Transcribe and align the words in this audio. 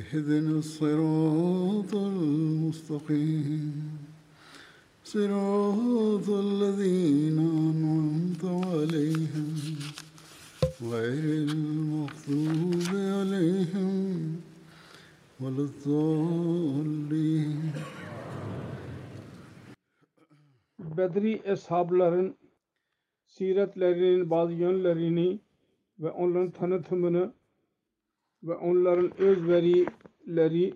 اهدنا 0.00 0.58
الصراط 0.64 1.92
المستقيم. 1.94 3.72
صراط 5.04 6.28
الذين 6.28 7.38
أنعمت 7.68 8.44
عليهم 8.44 9.50
غير 10.92 11.24
المغضوب 11.48 12.88
عليهم 13.18 13.96
ولا 15.40 15.62
الضالين. 15.68 17.60
Bedri 20.78 21.42
eshabların 21.44 22.36
siretlerinin 23.26 24.30
bazı 24.30 24.52
yönlerini 24.52 25.38
ve 25.98 26.10
onların 26.10 26.50
tanıtımını 26.50 27.32
ve 28.42 28.54
onların 28.54 29.20
özverileri 29.20 30.74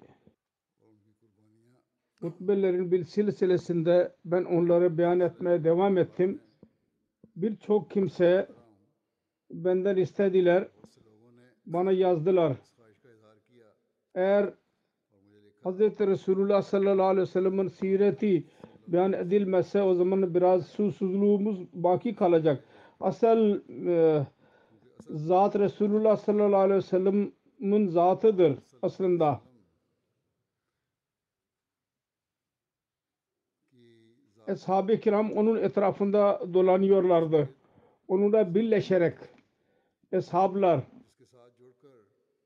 hutbelerin 2.21 2.91
bir 2.93 3.05
silsilesinde 3.05 4.13
ben 4.25 4.45
onları 4.45 4.99
beyan 4.99 5.21
etmeye 5.21 5.65
devam 5.65 5.99
ettim. 5.99 6.41
Birçok 7.37 7.91
kimse 7.91 8.49
benden 9.51 9.97
istediler, 9.97 10.69
bana 11.67 11.93
yazdılar. 11.93 12.57
Eğer 14.15 14.55
Hz. 15.65 15.81
Resulullah 15.81 16.63
sallallahu 16.63 17.07
aleyhi 17.07 17.29
ve 17.29 17.31
sellem'in 17.31 17.69
sireti 17.69 18.45
beyan 18.89 19.13
edilmezse 19.13 19.83
o 19.83 19.95
zaman 19.95 20.35
biraz 20.35 20.67
susuzluğumuz 20.67 21.73
baki 21.73 22.15
kalacak. 22.15 22.65
Asıl 23.01 23.61
e, 23.87 24.27
zat 25.11 25.59
Resulullah 25.59 26.17
sallallahu 26.17 26.61
aleyhi 26.61 26.79
ve 26.79 26.83
sellem'in 27.59 27.89
zatıdır 27.89 28.59
aslında. 28.83 29.41
Ashab-ı 34.49 35.01
kiram 35.01 35.33
onun 35.33 35.57
etrafında 35.57 36.41
dolanıyorlardı. 36.55 37.49
Onunla 38.09 38.55
birleşerek 38.55 39.15
eshablar 40.13 40.81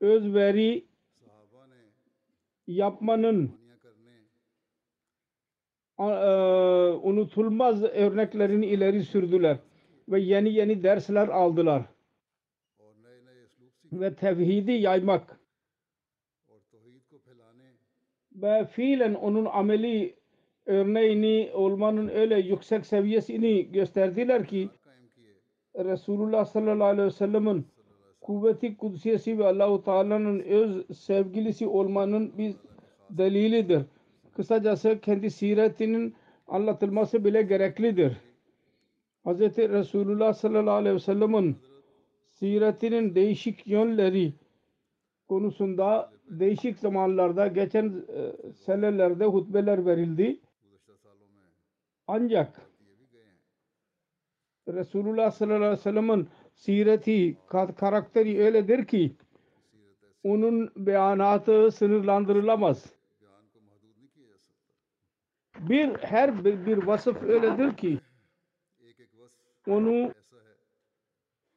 özveri 0.01 0.87
yapmanın 2.67 3.51
e, 5.99 6.05
unutulmaz 7.03 7.83
örneklerini 7.83 8.67
ileri 8.67 9.05
sürdüler 9.05 9.59
ve 10.09 10.21
yeni 10.21 10.53
yeni 10.53 10.83
dersler 10.83 11.29
aldılar 11.29 11.83
ve 13.93 14.15
tevhidi 14.15 14.73
yaymak 14.73 15.41
ve 18.33 18.65
fiilen 18.65 19.15
onun 19.15 19.45
ameli 19.45 20.15
örneğini 20.67 21.51
olmanın 21.55 22.09
öyle 22.09 22.39
yüksek 22.39 22.87
seviyesini 22.87 23.73
gösterdiler 23.73 24.47
ki 24.47 24.69
Resulullah 25.77 26.45
sallallahu 26.45 26.89
aleyhi 26.89 27.07
ve 27.07 27.11
sellem'in 27.11 27.67
kuvveti 28.21 28.77
kudsiyesi 28.77 29.39
ve 29.39 29.47
Allahu 29.47 29.85
Teala'nın 29.85 30.41
öz 30.41 30.99
sevgilisi 30.99 31.67
olmanın 31.67 32.39
bir 32.39 32.55
delilidir. 33.11 33.83
Kısacası 34.37 35.01
kendi 35.01 35.31
siretinin 35.31 36.15
anlatılması 36.49 37.25
bile 37.25 37.43
gereklidir. 37.43 38.17
Hz. 39.27 39.41
Resulullah 39.59 40.35
sallallahu 40.35 40.75
aleyhi 40.75 40.95
ve 40.95 41.01
sellem'in 41.01 41.57
siretinin 42.41 43.15
değişik 43.15 43.67
yönleri 43.67 44.35
konusunda 45.29 46.13
değişik 46.29 46.79
zamanlarda 46.79 47.47
geçen 47.47 48.05
e, 48.09 48.53
senelerde 48.53 49.25
hutbeler 49.25 49.87
verildi. 49.87 50.41
Ancak 52.07 52.61
Resulullah 54.69 55.31
sallallahu 55.31 55.57
aleyhi 55.57 55.73
ve 55.73 55.77
sellem'in 55.77 56.29
sireti, 56.55 57.37
ka- 57.49 57.75
karakteri 57.75 58.41
öyledir 58.41 58.87
ki 58.87 59.13
onun 60.25 60.71
beyanatı 60.77 61.71
sınırlandırılamaz. 61.73 62.93
Bir 65.61 65.89
her 65.99 66.45
bir, 66.45 66.67
bir 66.67 66.79
vasıf 66.79 67.23
öyledir 67.23 67.77
ki 67.77 68.01
onu 69.67 70.13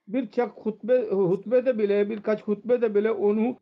birçok 0.08 0.66
hutbe, 0.66 1.10
hutbede 1.10 1.78
bile 1.78 2.10
birkaç 2.10 2.44
hutbede 2.44 2.96
bile 2.96 3.12
onu 3.12 3.58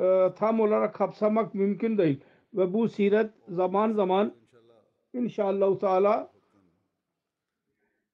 e, 0.00 0.34
tam 0.36 0.60
olarak 0.60 0.94
kapsamak 0.94 1.54
mümkün 1.54 1.98
değil. 1.98 2.24
Ve 2.54 2.72
bu 2.72 2.88
siret 2.88 3.30
zaman 3.48 3.92
zaman 3.92 4.34
inşallah 5.12 5.78
Teala 5.78 6.32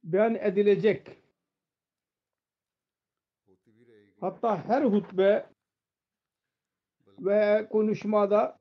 beyan 0.05 0.35
edilecek. 0.35 1.07
Hatta 4.21 4.65
her 4.69 4.83
hutbe 4.83 5.47
ve 7.19 7.69
konuşmada 7.71 8.59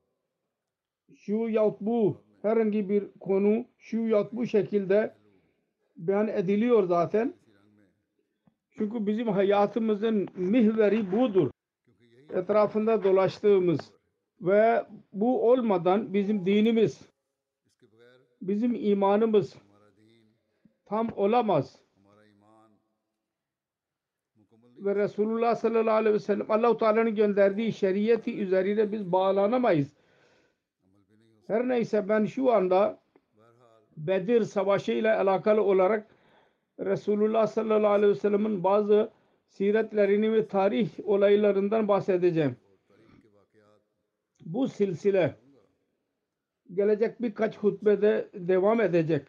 şu 1.16 1.32
yahut 1.32 1.80
bu 1.80 2.24
herhangi 2.42 2.88
bir 2.88 3.04
konu 3.20 3.64
şu 3.78 3.98
yahut 3.98 4.32
bu 4.32 4.46
şekilde 4.46 5.14
beyan 5.96 6.28
ediliyor 6.28 6.84
zaten. 6.84 7.34
Çünkü 8.80 9.06
bizim 9.06 9.28
hayatımızın 9.28 10.28
mihveri 10.36 11.12
budur. 11.12 11.50
Etrafında 12.34 13.04
dolaştığımız 13.04 13.78
ve 14.40 14.86
bu 15.12 15.50
olmadan 15.50 16.14
bizim 16.14 16.46
dinimiz, 16.46 17.00
bizim 18.42 18.74
imanımız 18.74 19.56
tam 20.84 21.08
olamaz. 21.16 21.78
Ve 24.78 24.94
Resulullah 24.94 25.54
sallallahu 25.54 25.94
aleyhi 25.94 26.14
ve 26.14 26.18
sellem 26.18 26.50
Allah-u 26.50 26.78
Teala'nın 26.78 27.14
gönderdiği 27.14 27.72
şeriyeti 27.72 28.38
üzerine 28.38 28.92
biz 28.92 29.12
bağlanamayız. 29.12 29.88
Her 31.46 31.68
neyse 31.68 32.08
ben 32.08 32.24
şu 32.24 32.52
anda 32.52 33.00
Bedir 33.96 34.44
Savaşı 34.44 34.92
ile 34.92 35.12
alakalı 35.12 35.62
olarak 35.62 36.19
Resulullah 36.80 37.46
sallallahu 37.46 37.92
aleyhi 37.92 38.12
ve 38.12 38.18
sellem'in 38.18 38.64
bazı 38.64 39.10
siretlerini 39.48 40.32
ve 40.32 40.46
tarih 40.46 40.90
olaylarından 41.04 41.88
bahsedeceğim. 41.88 42.56
Bu 44.44 44.68
silsile 44.68 45.36
gelecek 46.74 47.22
birkaç 47.22 47.58
hutbede 47.58 48.28
devam 48.34 48.80
edecek. 48.80 49.26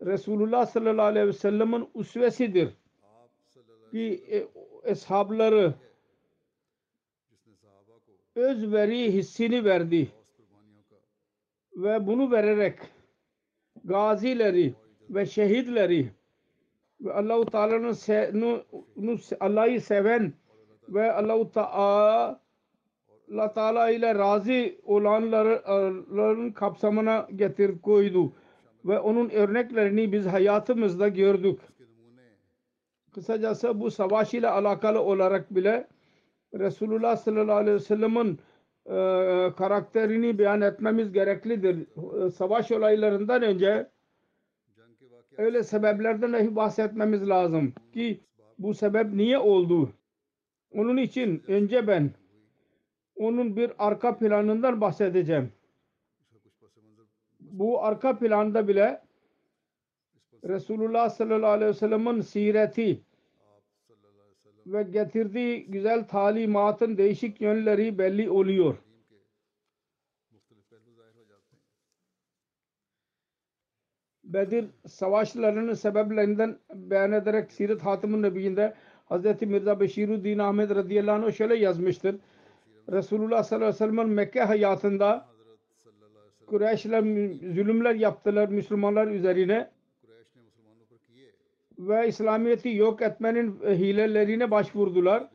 Resulullah 0.00 0.66
sallallahu 0.66 1.06
aleyhi 1.06 1.26
ve 1.26 1.32
sellem'in 1.32 1.88
usvesidir. 1.94 2.68
Ki 3.90 4.24
e, 4.30 4.48
eshabları 4.90 5.74
özveri 8.34 9.12
hissini 9.12 9.64
verdi 9.64 10.08
ve 11.76 12.06
bunu 12.06 12.30
vererek 12.30 12.78
gazileri 13.84 14.74
ve 15.10 15.26
şehitleri 15.26 16.10
ve 17.02 17.12
Allahu 17.12 17.46
Teala'nın 17.46 17.94
Allah'ı 19.40 19.80
seven 19.80 20.32
ve 20.88 21.12
Allahu 21.12 21.52
Teala 21.52 22.40
Teala 23.54 23.90
ile 23.90 24.14
razı 24.14 24.74
olanların 24.84 26.52
kapsamına 26.52 27.28
getir 27.36 27.78
koydu 27.82 28.32
ve 28.84 28.98
onun 28.98 29.30
örneklerini 29.30 30.12
biz 30.12 30.26
hayatımızda 30.26 31.08
gördük. 31.08 31.60
Kısacası 33.14 33.80
bu 33.80 33.90
savaş 33.90 34.34
ile 34.34 34.48
alakalı 34.48 35.00
olarak 35.02 35.54
bile 35.54 35.86
Resulullah 36.54 37.16
sallallahu 37.16 37.56
aleyhi 37.56 37.76
ve 37.76 37.80
sellem'in 37.80 38.38
e, 38.86 38.94
karakterini 39.56 40.38
beyan 40.38 40.60
etmemiz 40.60 41.12
gereklidir. 41.12 41.86
Savaş 42.30 42.72
olaylarından 42.72 43.42
önce 43.42 43.88
öyle 45.38 45.62
sebeplerden 45.62 46.32
dahi 46.32 46.56
bahsetmemiz 46.56 47.28
lazım 47.28 47.74
ki 47.94 48.20
bu 48.58 48.74
sebep 48.74 49.12
niye 49.12 49.38
oldu? 49.38 49.92
Onun 50.70 50.96
için 50.96 51.42
önce 51.46 51.86
ben 51.86 52.10
onun 53.16 53.56
bir 53.56 53.72
arka 53.78 54.18
planından 54.18 54.80
bahsedeceğim. 54.80 55.52
Bu 57.40 57.84
arka 57.84 58.18
planda 58.18 58.68
bile 58.68 59.02
Resulullah 60.44 61.10
sallallahu 61.10 61.50
aleyhi 61.50 61.68
ve 61.68 61.74
sellem'in 61.74 62.20
sireti 62.20 63.02
ve 64.66 64.82
getirdiği 64.82 65.66
güzel 65.66 66.08
talimatın 66.08 66.98
değişik 66.98 67.40
yönleri 67.40 67.98
belli 67.98 68.30
oluyor. 68.30 68.76
Bedir 74.32 74.66
savaşlarının 74.86 75.74
sebeplerinden 75.74 76.58
beyan 76.74 77.12
ederek 77.12 77.52
Siret 77.52 77.82
Hatim-ı 77.82 78.22
Nebi'inde 78.22 78.74
Hz. 79.10 79.42
Mirza 79.42 79.80
Beşiruddin 79.80 80.38
Ahmet 80.38 80.70
radıyallahu 80.70 81.26
anh 81.26 81.32
şöyle 81.32 81.54
yazmıştır. 81.56 82.16
Resulullah 82.92 83.42
sallallahu 83.42 83.66
aleyhi 83.66 83.82
ve 83.82 83.86
sellem'in 83.86 84.08
Mekke 84.08 84.40
hayatında 84.40 85.32
Kureyşler 86.46 87.00
zulümler 87.54 87.94
yaptılar 87.94 88.48
Müslümanlar 88.48 89.06
üzerine 89.06 89.70
ve 91.78 92.08
İslamiyet'i 92.08 92.76
yok 92.76 93.02
etmenin 93.02 93.60
hilelerine 93.60 94.50
başvurdular. 94.50 95.28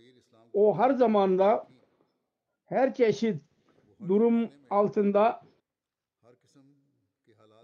O 0.54 0.78
her 0.78 0.90
zamanda 0.92 1.68
her 2.66 2.94
çeşit 2.94 3.42
durum 4.08 4.50
altında 4.70 5.47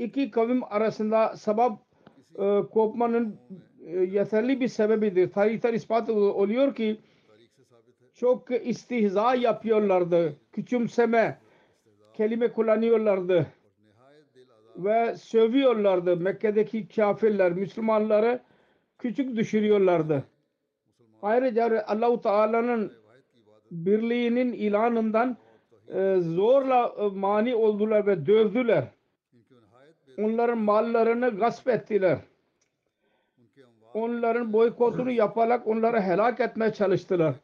iki 0.04 0.32
kavim 0.32 0.64
arasında 0.64 1.38
sebep 1.38 1.72
e, 2.40 2.62
kopmanın 2.72 3.40
e, 3.86 3.92
yeterli 4.00 4.60
bir 4.62 4.68
sebebidir. 4.68 5.32
Tarihten 5.32 5.74
ispat 5.74 6.10
oluyor 6.10 6.76
ki 6.76 7.00
çok 8.14 8.52
istihza 8.52 9.36
yapıyorlardı. 9.36 10.36
Küçümseme 10.52 11.40
kelime 12.14 12.52
kullanıyorlardı. 12.52 13.48
Ve 14.78 15.16
sövüyorlardı. 15.18 16.18
Mekke'deki 16.18 16.88
kafirler 16.88 17.52
Müslümanları 17.52 18.40
küçük 19.00 19.36
düşürüyorlardı. 19.36 20.24
Ayrıca 21.22 21.84
Allahu 21.88 22.22
Teala'nın 22.22 22.92
birliğinin 23.72 24.54
ilanından 24.54 25.38
e, 25.88 26.18
zorla 26.20 26.96
e, 27.00 27.20
mani 27.20 27.56
oldular 27.56 28.08
ve 28.08 28.26
dövdüler. 28.26 28.88
Onların 30.18 30.57
mallarını 30.57 31.30
gasp 31.38 31.68
ettiler. 31.68 32.19
Onların 33.94 34.54
boykotunu 34.54 35.12
yaparak 35.12 35.68
onları 35.68 36.01
helak 36.01 36.39
etmeye 36.39 36.74
çalıştılar. 36.74 37.36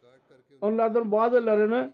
Onlardan 0.62 1.12
bazılarını 1.12 1.94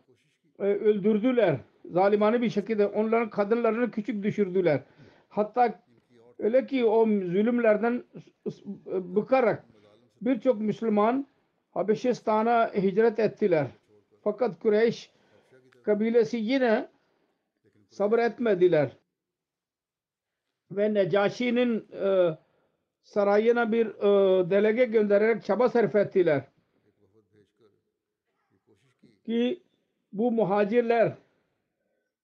e, 0.59 0.63
öldürdüler. 0.63 1.57
Zalimane 1.85 2.41
bir 2.41 2.49
şekilde 2.49 2.87
onların 2.87 3.29
kadınlarını 3.29 3.91
küçük 3.91 4.23
düşürdüler. 4.23 4.81
Hatta 5.29 5.79
öyle 6.39 6.65
ki 6.65 6.85
o 6.85 7.05
zulümlerden 7.05 8.03
bıkarak 8.85 9.65
birçok 10.21 10.61
Müslüman 10.61 11.27
Habeşistan'a 11.71 12.71
hicret 12.73 13.19
ettiler. 13.19 13.67
Fakat 14.23 14.59
Kureyş 14.59 15.11
kabilesi 15.83 16.37
yine 16.37 16.87
sabretmediler. 17.89 18.97
Ve 20.75 20.93
Necaşi'nin 20.93 21.87
e, 22.03 22.37
sarayına 23.03 23.71
bir 23.71 23.87
e, 23.87 24.49
delege 24.49 24.85
göndererek 24.85 25.43
çaba 25.43 25.69
sarf 25.69 25.95
ettiler. 25.95 26.43
Ki 29.25 29.63
bu 30.13 30.31
muhacirler 30.31 31.13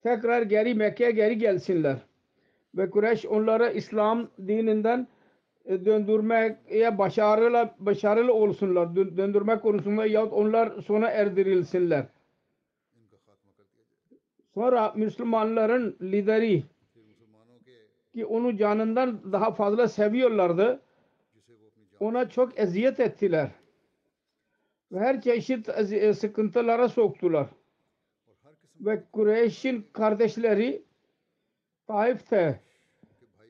tekrar 0.03 0.41
geri 0.41 0.73
Mekke'ye 0.73 1.11
geri 1.11 1.37
gelsinler. 1.37 1.97
Ve 2.75 2.89
Kureyş 2.89 3.25
onlara 3.25 3.69
İslam 3.69 4.29
dininden 4.47 5.07
e, 5.65 5.85
döndürmeye 5.85 6.97
başarılı, 6.97 7.69
başarılı 7.79 8.33
olsunlar. 8.33 8.95
Döndürme 8.95 9.59
konusunda 9.59 10.05
yahut 10.05 10.33
onlar 10.33 10.81
sona 10.81 11.09
erdirilsinler. 11.09 12.05
Sonra 14.53 14.93
Müslümanların 14.95 15.97
lideri 16.01 16.63
ki 18.13 18.25
onu 18.25 18.57
canından 18.57 19.31
daha 19.31 19.51
fazla 19.51 19.87
seviyorlardı. 19.87 20.81
Ona 21.99 22.29
çok 22.29 22.59
eziyet 22.59 22.99
ettiler. 22.99 23.51
Ve 24.91 24.99
her 24.99 25.21
çeşit 25.21 25.69
e, 25.69 26.13
sıkıntılara 26.13 26.89
soktular. 26.89 27.47
Ve 28.79 29.03
Kureyş'in 29.11 29.87
kardeşleri 29.93 30.83
Taif'te 31.87 32.59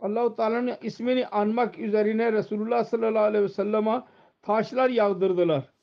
Allah-u 0.01 0.35
Teala'nın 0.35 0.75
ismini 0.81 1.27
anmak 1.27 1.79
üzerine 1.79 2.33
Resulullah 2.33 2.83
sallallahu 2.83 3.23
aleyhi 3.23 3.43
ve 3.43 3.49
sellem'e 3.49 4.03
taşlar 4.41 4.89
yağdırdılar. 4.89 5.73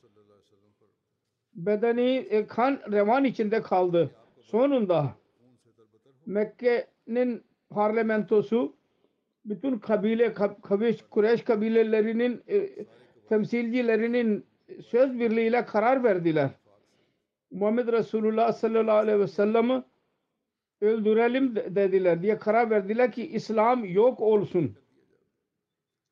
Bedeni 1.55 2.11
e, 2.11 2.47
kan 2.47 2.81
revan 2.93 3.25
içinde 3.25 3.63
kaldı. 3.63 4.11
Sonunda 4.41 5.15
Mekke'nin 6.27 7.48
parlamentosu 7.71 8.77
bütün 9.45 9.79
kabile 9.79 10.35
Kureyş 11.11 11.43
kabilelerinin 11.43 12.43
e, 12.49 12.69
temsilcilerinin 13.29 14.47
söz 14.87 15.19
birliğiyle 15.19 15.65
karar 15.65 16.05
verdiler. 16.05 16.51
Muhammed 17.51 17.89
Resulullah 17.89 18.53
sallallahu 18.53 18.97
aleyhi 18.97 19.21
ve 19.21 19.27
sellem'i 19.27 19.83
öldürelim 20.81 21.57
dediler 21.57 22.23
diye 22.23 22.39
karar 22.39 22.71
verdiler 22.71 23.13
ki 23.13 23.27
İslam 23.27 23.85
yok 23.85 24.21
olsun 24.21 24.77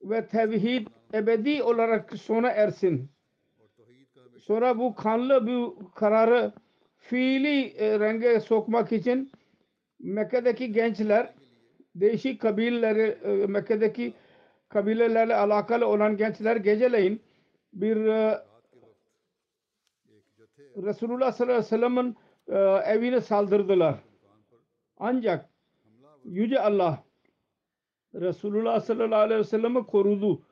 ve 0.02 0.26
tevhid 0.26 0.86
ebedi 1.14 1.62
olarak 1.62 2.16
sona 2.16 2.50
ersin. 2.50 3.10
Sonra 4.40 4.78
bu 4.78 4.94
kanlı 4.94 5.46
bu 5.46 5.90
kararı 5.94 6.52
fiili 6.96 7.66
e, 7.66 8.00
renge 8.00 8.40
sokmak 8.40 8.92
için 8.92 9.30
Mekke'deki 9.98 10.72
gençler 10.72 11.34
değişik 12.00 12.40
kabileleri 12.40 13.18
e, 13.24 13.46
Mekke'deki 13.46 14.14
kabilelerle 14.68 15.36
alakalı 15.36 15.86
olan 15.86 16.16
gençler 16.16 16.56
geceleyin 16.56 17.22
bir 17.72 17.96
e, 17.96 18.44
Resulullah 20.76 21.32
sallallahu 21.32 21.54
aleyhi 21.54 21.64
ve 21.64 21.68
sellem'in 21.68 22.16
e, 22.48 22.58
evine 22.92 23.20
saldırdılar. 23.20 23.94
Ancak 24.98 25.48
Yüce 26.24 26.60
Allah 26.60 27.04
Resulullah 28.14 28.80
sallallahu 28.80 29.20
aleyhi 29.20 29.40
ve 29.40 29.44
sellem'i 29.44 29.86
korudu. 29.86 30.42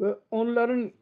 Ve 0.00 0.14
onların 0.30 0.92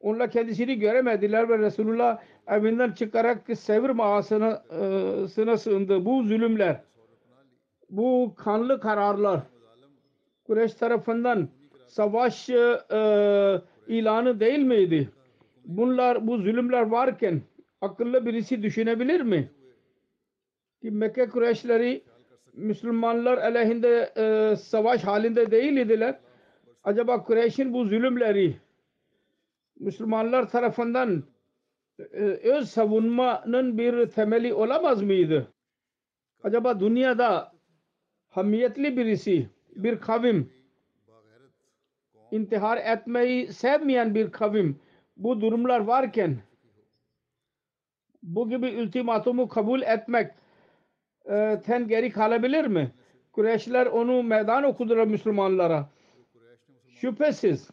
onlar 0.00 0.30
kendisini 0.30 0.78
göremediler 0.78 1.48
ve 1.48 1.58
Resulullah 1.58 2.22
evinden 2.46 2.92
çıkarak 2.92 3.58
Sevr 3.58 3.90
mağasına 3.90 4.62
sığındı. 5.58 6.04
Bu 6.04 6.22
zulümler, 6.22 6.80
bu 7.90 8.34
kanlı 8.36 8.80
kararlar 8.80 9.40
Kureyş 10.44 10.74
tarafından 10.74 11.48
savaş 11.86 12.50
e, 12.50 12.80
ilanı 13.86 14.40
değil 14.40 14.58
miydi? 14.58 15.08
Bunlar, 15.64 16.26
bu 16.26 16.38
zulümler 16.38 16.82
varken 16.82 17.42
akıllı 17.80 18.26
birisi 18.26 18.62
düşünebilir 18.62 19.20
mi? 19.20 19.50
Ki 20.82 20.90
Mekke 20.90 21.28
Kureyşleri 21.28 22.02
Müslümanlar 22.52 23.38
aleyhinde 23.38 24.12
e, 24.16 24.56
savaş 24.56 25.04
halinde 25.04 25.50
değil 25.50 25.76
idiler. 25.76 26.18
Acaba 26.84 27.22
Kureyş'in 27.24 27.72
bu 27.72 27.84
zulümleri 27.84 28.56
Müslümanlar 29.80 30.50
tarafından 30.50 31.24
e, 31.98 32.22
öz 32.24 32.68
savunmanın 32.68 33.78
bir 33.78 34.06
temeli 34.06 34.54
olamaz 34.54 35.02
mıydı? 35.02 35.48
Acaba 36.42 36.80
dünyada 36.80 37.52
hamiyetli 38.30 38.96
birisi, 38.96 39.48
bir 39.76 40.00
kavim, 40.00 40.52
intihar 42.30 42.76
etmeyi 42.76 43.52
sevmeyen 43.52 44.14
bir 44.14 44.30
kavim 44.30 44.80
bu 45.16 45.40
durumlar 45.40 45.80
varken 45.80 46.38
bu 48.22 48.48
gibi 48.48 48.66
ultimatumu 48.66 49.48
kabul 49.48 49.82
etmek 49.82 50.32
e, 51.30 51.60
ten 51.66 51.88
geri 51.88 52.10
kalabilir 52.10 52.66
mi? 52.66 52.92
Kureyşler 53.32 53.86
onu 53.86 54.22
meydan 54.22 54.64
okudular 54.64 55.06
Müslümanlara. 55.06 55.88
Şüphesiz 56.88 57.70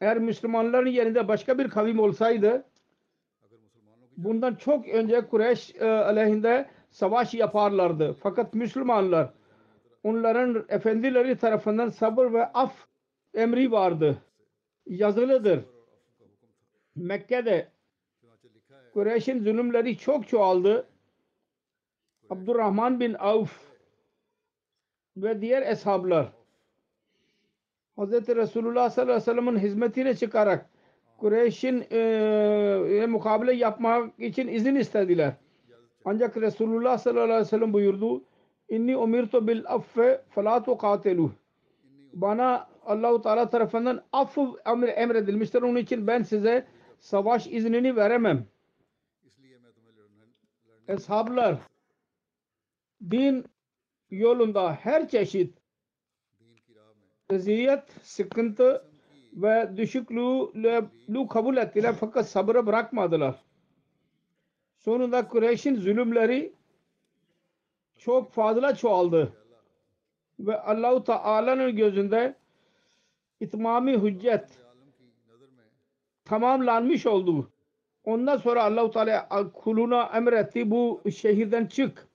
eğer 0.00 0.18
Müslümanların 0.18 0.90
yerinde 0.90 1.28
başka 1.28 1.58
bir 1.58 1.68
kavim 1.68 1.98
olsaydı 1.98 2.64
bundan 4.16 4.54
çok 4.54 4.88
önce 4.88 5.20
Kureyş 5.20 5.74
e, 5.74 5.84
aleyhinde 5.84 6.68
savaş 6.90 7.34
yaparlardı. 7.34 8.16
Fakat 8.22 8.54
Müslümanlar 8.54 9.30
onların 10.08 10.64
efendileri 10.68 11.36
tarafından 11.38 11.88
sabır 11.88 12.32
ve 12.32 12.46
af 12.46 12.86
emri 13.34 13.72
vardı. 13.72 14.18
Yazılıdır. 14.86 15.64
Mekke'de 16.96 17.68
Kureyş'in 18.94 19.44
zulümleri 19.44 19.98
çok 19.98 20.28
çoğaldı. 20.28 20.86
Abdurrahman 22.30 23.00
bin 23.00 23.14
Avf 23.14 23.68
ve 25.16 25.40
diğer 25.40 25.62
eshablar 25.62 26.32
Hz. 27.98 28.12
Resulullah 28.12 28.90
sallallahu 28.90 29.12
aleyhi 29.12 29.30
ve 29.30 29.34
sellem'in 29.34 29.58
hizmetine 29.58 30.16
çıkarak 30.16 30.70
Kureyş'in 31.18 31.84
e, 31.92 33.06
mukabele 33.08 33.52
yapmak 33.52 34.20
için 34.20 34.48
izin 34.48 34.74
istediler. 34.74 35.32
Ancak 36.04 36.36
Resulullah 36.36 36.98
sallallahu 36.98 37.24
aleyhi 37.24 37.40
ve 37.40 37.44
sellem 37.44 37.72
buyurdu 37.72 38.24
İnni 38.68 38.96
umirtu 38.96 39.46
bil 39.46 39.64
affe 39.66 40.24
felâ 40.30 40.62
tuqatiluh 40.62 41.30
bana 42.12 42.68
Allahu 42.86 43.22
Teala 43.22 43.50
tarafından 43.50 44.04
af 44.12 44.38
emr 44.66 44.88
emredilmiştir. 44.88 45.62
Onun 45.62 45.76
için 45.76 46.06
ben 46.06 46.22
size 46.22 46.66
savaş 47.00 47.46
iznini 47.46 47.96
veremem. 47.96 48.46
Eshablar 50.88 51.58
din 53.10 53.44
yolunda 54.10 54.72
her 54.72 55.08
çeşit 55.08 55.58
eziyet, 57.30 57.82
sıkıntı 58.02 58.84
ve 59.32 59.72
düşüklüğü 59.76 61.28
kabul 61.30 61.56
ettiler 61.56 61.94
fakat 62.00 62.28
sabrı 62.28 62.66
bırakmadılar. 62.66 63.44
Sonunda 64.76 65.28
Kureyş'in 65.28 65.74
zulümleri 65.74 66.52
çok 67.98 68.32
fazla 68.32 68.74
çoğaldı. 68.74 69.32
Ve 70.40 70.60
Allahu 70.60 71.04
Teala'nın 71.04 71.76
gözünde 71.76 72.34
itmami 73.40 73.98
hüccet 73.98 74.58
tamamlanmış 76.24 77.06
oldu. 77.06 77.50
Ondan 78.04 78.36
sonra 78.36 78.64
Allahu 78.64 78.90
Teala 78.90 79.52
kuluna 79.52 80.02
emretti 80.02 80.70
bu 80.70 81.02
şehirden 81.16 81.66
çık. 81.66 82.08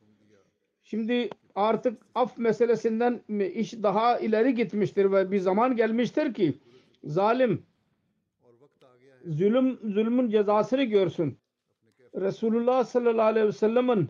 Şimdi 0.84 1.30
artık 1.56 2.02
af 2.16 2.38
meselesinden 2.38 3.22
iş 3.54 3.74
daha 3.74 4.20
ileri 4.20 4.56
gitmiştir 4.56 5.12
ve 5.12 5.32
bir 5.32 5.40
zaman 5.40 5.75
gelmiştir 5.75 6.34
ki 6.34 6.60
zalim 7.04 7.66
zulüm 9.25 9.80
zulmün 9.84 10.30
cezasını 10.30 10.84
görsün. 10.84 11.38
Resulullah 12.16 12.84
sallallahu 12.84 13.25
aleyhi 13.25 13.48
ve 13.48 13.52
sellem'in 13.52 14.10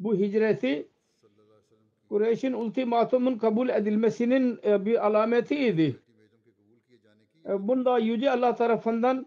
bu 0.00 0.14
hicreti 0.14 0.88
Kureyş'in 2.08 2.52
ultimatumun 2.52 3.38
kabul 3.38 3.68
edilmesinin 3.68 4.60
e, 4.64 4.84
bir 4.86 5.06
alametiydi. 5.06 5.96
E, 7.48 7.68
Bunda 7.68 7.98
Yüce 7.98 8.30
Allah 8.30 8.54
tarafından 8.54 9.26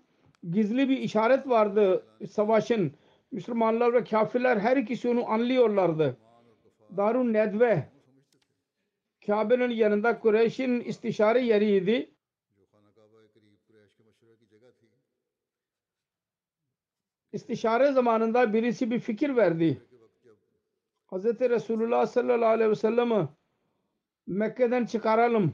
gizli 0.52 0.90
bir 0.90 0.98
işaret 0.98 1.48
vardı 1.48 2.06
savaşın. 2.30 2.92
Müslümanlar 3.32 3.94
ve 3.94 4.04
kafirler 4.04 4.58
her 4.58 4.78
ikisi 4.78 5.10
onu 5.10 5.30
anlıyorlardı. 5.30 6.18
Darun 6.98 7.34
Nedve 7.34 7.90
Kabe'nin 9.26 9.70
yanında 9.70 10.20
Kureyş'in 10.20 10.80
istişare 10.80 11.42
yeriydi. 11.42 12.12
İstişare 17.34 17.92
zamanında 17.92 18.54
birisi 18.54 18.92
bir 18.92 19.00
fikir 19.00 19.36
verdi. 19.36 19.82
Hz. 21.14 21.26
Resulullah 21.26 22.06
sallallahu 22.06 22.50
aleyhi 22.50 22.70
ve 22.70 22.76
sellem'i 22.76 23.28
Mekke'den 24.28 24.86
çıkaralım. 24.86 25.54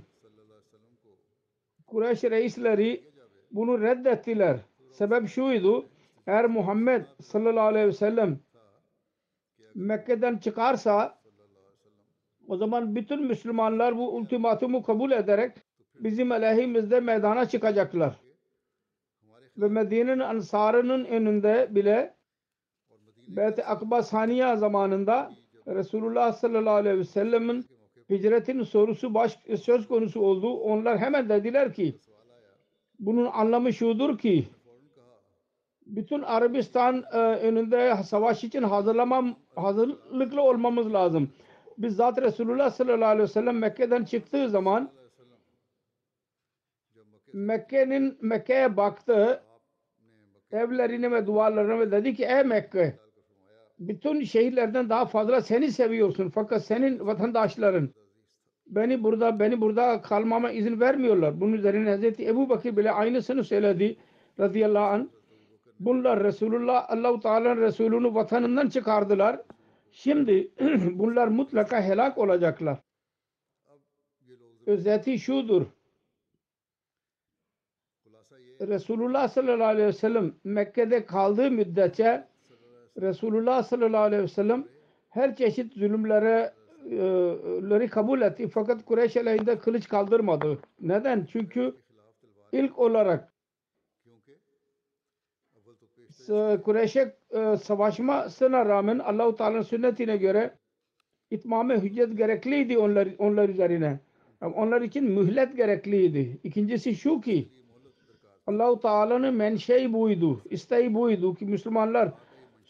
Kureyş 1.87 2.23
reisleri 2.23 3.11
bunu 3.51 3.81
reddettiler. 3.81 4.59
Sebep 4.91 5.27
şuydu. 5.27 5.89
Eğer 6.27 6.45
Muhammed 6.45 7.05
sallallahu 7.21 7.65
aleyhi 7.65 7.87
ve 7.87 7.91
sellem 7.91 8.39
Mekke'den 9.75 10.37
çıkarsa 10.37 11.19
o 12.47 12.57
zaman 12.57 12.95
bütün 12.95 13.23
Müslümanlar 13.23 13.97
bu 13.97 14.15
ultimatumu 14.15 14.83
kabul 14.83 15.11
ederek 15.11 15.57
bizim 15.95 16.31
aleyhimizde 16.31 16.99
meydana 16.99 17.47
çıkacaklar. 17.47 18.19
Ve 19.57 19.67
Medine'nin 19.67 20.19
ansarının 20.19 21.05
önünde 21.05 21.67
bile 21.75 22.15
Beyt-i 23.27 23.65
Akba 23.65 24.03
Saniye 24.03 24.55
zamanında 24.55 25.31
Resulullah 25.75 26.33
sallallahu 26.33 26.73
aleyhi 26.73 26.97
ve 26.97 27.03
sellem'in 27.03 27.65
hicretin 28.09 28.63
sorusu 28.63 29.13
baş, 29.13 29.39
söz 29.61 29.87
konusu 29.87 30.21
oldu. 30.21 30.53
Onlar 30.53 30.97
hemen 30.97 31.29
dediler 31.29 31.73
ki 31.73 31.99
bunun 32.99 33.25
anlamı 33.25 33.73
şudur 33.73 34.17
ki 34.17 34.47
bütün 35.85 36.21
Arabistan 36.21 37.03
e, 37.11 37.17
önünde 37.17 37.95
savaş 38.03 38.43
için 38.43 38.63
hazırlamam, 38.63 39.35
hazırlıklı 39.55 40.41
olmamız 40.41 40.93
lazım. 40.93 41.29
Bizzat 41.77 42.21
Resulullah 42.21 42.69
sallallahu 42.69 43.09
aleyhi 43.09 43.23
ve 43.23 43.33
sellem 43.33 43.57
Mekke'den 43.57 44.03
çıktığı 44.03 44.49
zaman 44.49 44.91
Mekke'nin 47.33 48.17
Mekke'ye 48.21 48.77
baktı 48.77 49.43
evlerine 50.51 51.11
ve 51.11 51.27
duvarlarına 51.27 51.79
ve 51.79 51.91
dedi 51.91 52.15
ki 52.15 52.25
ey 52.25 52.43
Mekke 52.43 52.99
bütün 53.79 54.23
şehirlerden 54.23 54.89
daha 54.89 55.05
fazla 55.05 55.41
seni 55.41 55.71
seviyorsun 55.71 56.29
fakat 56.29 56.65
senin 56.65 56.99
vatandaşların 57.07 57.89
beni 58.67 59.03
burada 59.03 59.39
beni 59.39 59.61
burada 59.61 60.01
kalmama 60.01 60.51
izin 60.51 60.79
vermiyorlar. 60.79 61.41
Bunun 61.41 61.53
üzerine 61.53 61.89
Hazreti 61.89 62.27
Ebu 62.27 62.49
Bakır 62.49 62.77
bile 62.77 62.91
aynısını 62.91 63.43
söyledi 63.43 63.97
radıyallahu 64.39 64.85
anh. 64.85 65.07
Bunlar 65.79 66.23
Resulullah 66.23 66.89
Allahu 66.89 67.19
Teala'nın 67.19 67.61
Resulünü 67.61 68.13
vatanından 68.13 68.69
çıkardılar. 68.69 69.41
Şimdi 69.91 70.51
bunlar 70.91 71.27
mutlaka 71.27 71.81
helak 71.81 72.17
olacaklar. 72.17 72.79
Özeti 74.65 75.19
şudur. 75.19 75.65
Resulullah 78.61 79.27
sallallahu 79.27 79.67
aleyhi 79.67 79.87
ve 79.87 79.93
sellem 79.93 80.33
Mekke'de 80.43 81.05
kaldığı 81.05 81.51
müddetçe 81.51 82.27
Resulullah 83.01 83.63
sallallahu 83.63 84.01
aleyhi 84.01 84.23
ve 84.23 84.27
sellem 84.27 84.65
her 85.09 85.35
çeşit 85.35 85.73
zulümlere 85.73 86.53
leri 87.69 87.87
kabul 87.87 88.21
etti. 88.21 88.47
Fakat 88.47 88.85
Kureyş 88.85 89.17
aleyhinde 89.17 89.59
kılıç 89.59 89.87
kaldırmadı. 89.87 90.57
Neden? 90.81 91.27
Çünkü 91.31 91.75
ilk 92.51 92.79
olarak 92.79 93.33
Kureyş'e 96.63 97.15
savaşmasına 97.61 98.65
rağmen 98.65 98.99
Allahu 98.99 99.35
Teala'nın 99.35 99.61
sünnetine 99.61 100.17
göre 100.17 100.57
itmame 101.31 101.79
hüccet 101.79 102.17
gerekliydi 102.17 102.77
onlar, 102.77 103.07
onlar 103.17 103.49
üzerine. 103.49 103.99
Onlar 104.41 104.81
için 104.81 105.03
mühlet 105.03 105.57
gerekliydi. 105.57 106.39
İkincisi 106.43 106.95
şu 106.95 107.21
ki 107.21 107.49
Allahu 108.47 108.79
Teala'nın 108.79 109.33
menşei 109.33 109.93
buydu. 109.93 110.41
isteği 110.49 110.93
buydu 110.93 111.35
ki 111.35 111.45
Müslümanlar 111.45 112.11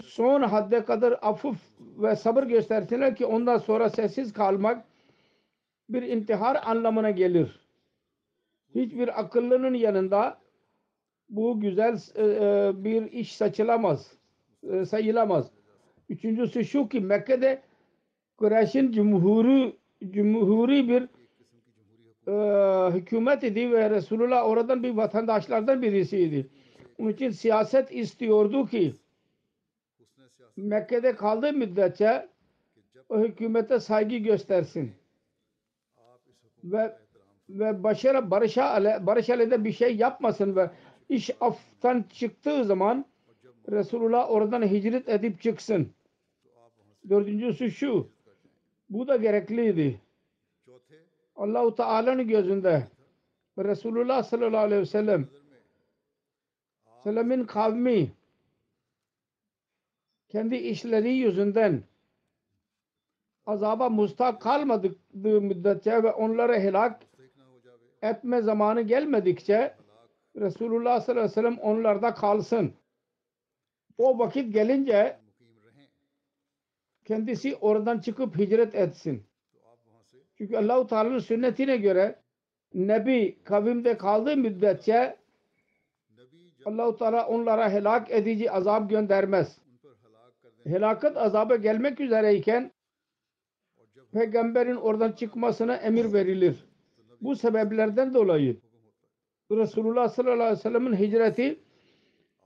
son 0.03 0.41
hadde 0.41 0.86
kadar 0.86 1.20
afuf 1.22 1.58
ve 1.79 2.15
sabır 2.15 2.44
göstersinler 2.44 3.15
ki 3.15 3.25
ondan 3.25 3.58
sonra 3.58 3.89
sessiz 3.89 4.34
kalmak 4.34 4.86
bir 5.89 6.01
intihar 6.01 6.60
anlamına 6.65 7.12
gelir. 7.12 7.60
Hiçbir 8.75 9.20
akıllının 9.20 9.74
yanında 9.74 10.38
bu 11.29 11.60
güzel 11.60 11.98
bir 12.84 13.12
iş 13.12 13.36
saçılamaz, 13.36 14.13
sayılamaz. 14.86 15.51
Üçüncüsü 16.10 16.65
şu 16.65 16.89
ki 16.89 17.00
Mekke'de 17.00 17.62
Kureyş'in 18.38 18.91
cumhuri, 18.91 19.75
cumhuri 20.12 20.89
bir 20.89 21.08
e, 22.27 22.91
hükümet 22.94 23.44
idi 23.44 23.72
ve 23.72 23.89
Resulullah 23.89 24.46
oradan 24.46 24.84
bir 24.84 24.89
vatandaşlardan 24.91 25.82
birisiydi. 25.82 26.48
Onun 27.00 27.10
için 27.10 27.29
siyaset 27.29 27.91
istiyordu 27.91 28.65
ki 28.65 28.94
Mekke'de 30.62 31.16
kaldığı 31.16 31.54
müddetçe 31.54 32.30
o 33.10 33.20
hükümete 33.20 33.80
saygı 33.80 34.16
göstersin. 34.16 34.92
Ve 36.63 36.98
ve 37.50 37.84
başarı 37.84 38.32
barışa 38.32 38.66
ale, 38.66 39.06
barış 39.06 39.30
aleyhinde 39.30 39.63
bir 39.63 39.72
şey 39.72 39.96
yapmasın 39.96 40.56
ve 40.56 40.72
iş 41.10 41.30
aftan 41.42 42.06
çıktığı 42.13 42.66
zaman 42.66 43.06
Resulullah 43.72 44.32
oradan 44.32 44.62
hicret 44.62 45.10
edip 45.10 45.42
çıksın. 45.42 45.92
Dördüncüsü 47.10 47.72
şu. 47.72 48.10
Bu 48.89 49.08
da 49.08 49.16
gerekliydi. 49.16 50.01
Allahu 51.36 51.75
Teala'nın 51.75 52.28
gözünde 52.28 52.88
Resulullah 53.58 54.24
sallallahu 54.24 54.58
aleyhi 54.58 54.82
ve 54.82 54.86
sellem 54.86 55.28
Sellem'in 57.04 57.44
kavmi 57.44 58.12
kendi 60.29 60.55
işleri 60.55 61.13
yüzünden 61.13 61.83
azaba 63.45 63.89
mustak 63.89 64.41
kalmadığı 64.41 64.95
müddetçe 65.41 66.03
ve 66.03 66.12
onları 66.12 66.53
helak 66.53 67.01
etme 68.01 68.41
zamanı 68.41 68.81
gelmedikçe 68.81 69.75
Resulullah 70.36 71.01
sallallahu 71.01 71.24
aleyhi 71.24 71.38
ve 71.38 71.41
sellem 71.41 71.57
onlarda 71.57 72.13
kalsın. 72.13 72.74
O 73.98 74.19
vakit 74.19 74.53
gelince 74.53 75.19
kendisi 77.05 77.55
oradan 77.55 78.00
çıkıp 78.00 78.38
hicret 78.38 78.75
etsin. 78.75 79.24
Çünkü 80.38 80.57
Allahu 80.57 80.88
Teala'nın 80.88 81.19
sünnetine 81.19 81.77
göre 81.77 82.19
Nebi 82.74 83.43
kavimde 83.43 83.98
kaldığı 83.98 84.38
müddetçe 84.38 85.17
Allahu 86.65 86.98
Teala 86.98 87.27
onlara 87.27 87.69
helak 87.71 88.12
edici 88.12 88.51
azap 88.51 88.89
göndermez. 88.89 89.59
Helakat 90.70 91.18
azabı 91.18 91.56
gelmek 91.56 92.00
üzereyken 92.00 92.72
peygamberin 94.12 94.76
oradan 94.76 95.12
çıkmasına 95.12 95.76
emir 95.76 96.14
verilir. 96.14 96.66
Bu 97.22 97.36
sebeplerden 97.36 98.14
dolayı 98.14 98.58
Resulullah 99.52 100.10
sallallahu 100.10 100.44
aleyhi 100.44 100.52
ve 100.52 100.62
sellem'in 100.62 100.96
hicreti 100.96 101.60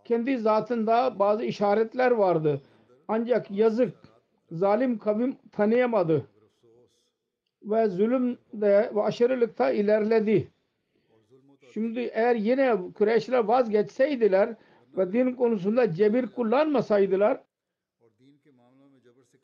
kendi 0.06 0.38
zatında 0.38 1.20
bazı 1.20 1.44
işaretler 1.44 2.12
vardı. 2.12 2.62
Ancak 3.08 3.52
yazık 3.52 3.94
zalim 4.52 4.98
kavim 4.98 5.36
tanıyamadı 5.52 6.28
ve 7.64 7.88
zulümde 7.88 8.92
ve 8.96 9.02
aşırılıkta 9.02 9.72
ilerledi. 9.72 10.48
Şimdi 11.74 12.00
eğer 12.00 12.36
yine 12.36 12.78
Kureyşler 12.94 13.40
vazgeçseydiler 13.40 14.56
ve 14.98 15.14
din 15.14 15.32
konusunda 15.32 15.94
cebir 15.94 16.28
kullanmasaydılar 16.28 17.42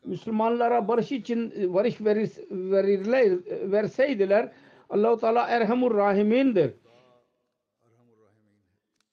Müslümanlara 0.04 0.88
barış 0.88 1.12
için 1.12 1.74
barış 1.74 2.00
verir, 2.00 2.30
verirler, 2.50 3.38
verseydiler 3.72 4.52
Allah-u 4.90 5.18
Teala 5.18 5.48
Erhamur 5.48 5.94
Rahimindir. 5.94 6.74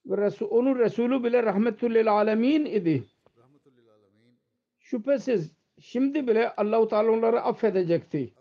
Ve 0.05 0.17
Resul, 0.17 0.47
onun 0.49 0.79
Resulü 0.79 1.23
bile 1.23 1.43
rahmetüllil 1.43 2.11
alemin 2.11 2.65
idi. 2.65 3.03
Şüphesiz 4.79 5.51
şimdi 5.79 6.27
bile 6.27 6.55
Allah-u 6.55 6.87
Teala 6.87 7.11
onları 7.11 7.41
affedecekti. 7.41 8.33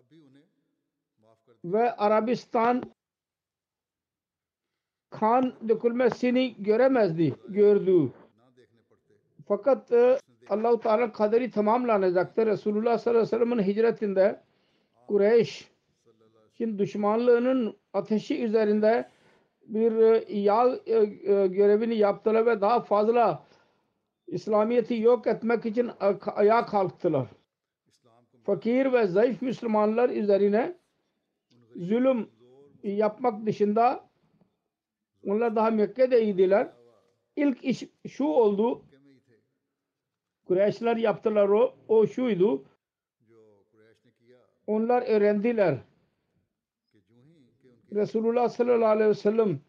Ve 1.64 1.92
Arabistan 1.96 2.82
kan 5.10 5.54
dökülmesini 5.68 6.54
göremezdi, 6.58 7.34
gördü. 7.48 8.12
Fakat 9.48 9.92
e, 9.92 10.18
Allah-u 10.48 10.80
Teala 10.80 11.12
kaderi 11.12 11.50
tamamlanacaktır. 11.50 12.46
Resulullah 12.46 12.98
sallallahu 12.98 13.20
aleyhi 13.22 13.42
ve 13.42 13.46
sellem'in 13.46 13.62
hicretinde 13.62 14.40
Kureyş 15.08 15.68
Çin 16.54 16.78
düşmanlığının 16.78 17.76
ateşi 17.92 18.44
üzerinde 18.44 19.10
bir 19.66 19.92
e, 19.92 20.38
yağ 20.38 20.78
e, 20.86 21.04
görevini 21.46 21.96
yaptılar 21.96 22.46
ve 22.46 22.60
daha 22.60 22.80
fazla 22.80 23.44
İslamiyet'i 24.26 25.00
yok 25.00 25.26
etmek 25.26 25.66
için 25.66 25.90
ayağa 26.34 26.66
kalktılar. 26.66 27.26
Fakir 28.44 28.92
ve 28.92 29.06
zayıf 29.06 29.42
Müslümanlar 29.42 30.10
üzerine 30.10 30.76
zulüm 31.76 32.30
yapmak 32.82 33.46
dışında 33.46 34.08
onlar 35.26 35.56
daha 35.56 35.70
Mekke'deydiler. 35.70 36.68
İlk 37.36 37.64
iş 37.64 37.84
şu 38.08 38.24
oldu. 38.24 38.82
Kureyşler 40.46 40.96
yaptılar 40.96 41.48
o. 41.48 41.74
O 41.88 42.06
şuydu. 42.06 42.64
Onlar 44.66 45.02
öğrendiler. 45.02 45.78
Resulullah 47.92 48.48
sallallahu 48.48 48.88
aleyhi 48.88 49.10
ve 49.10 49.14
sellem 49.14 49.60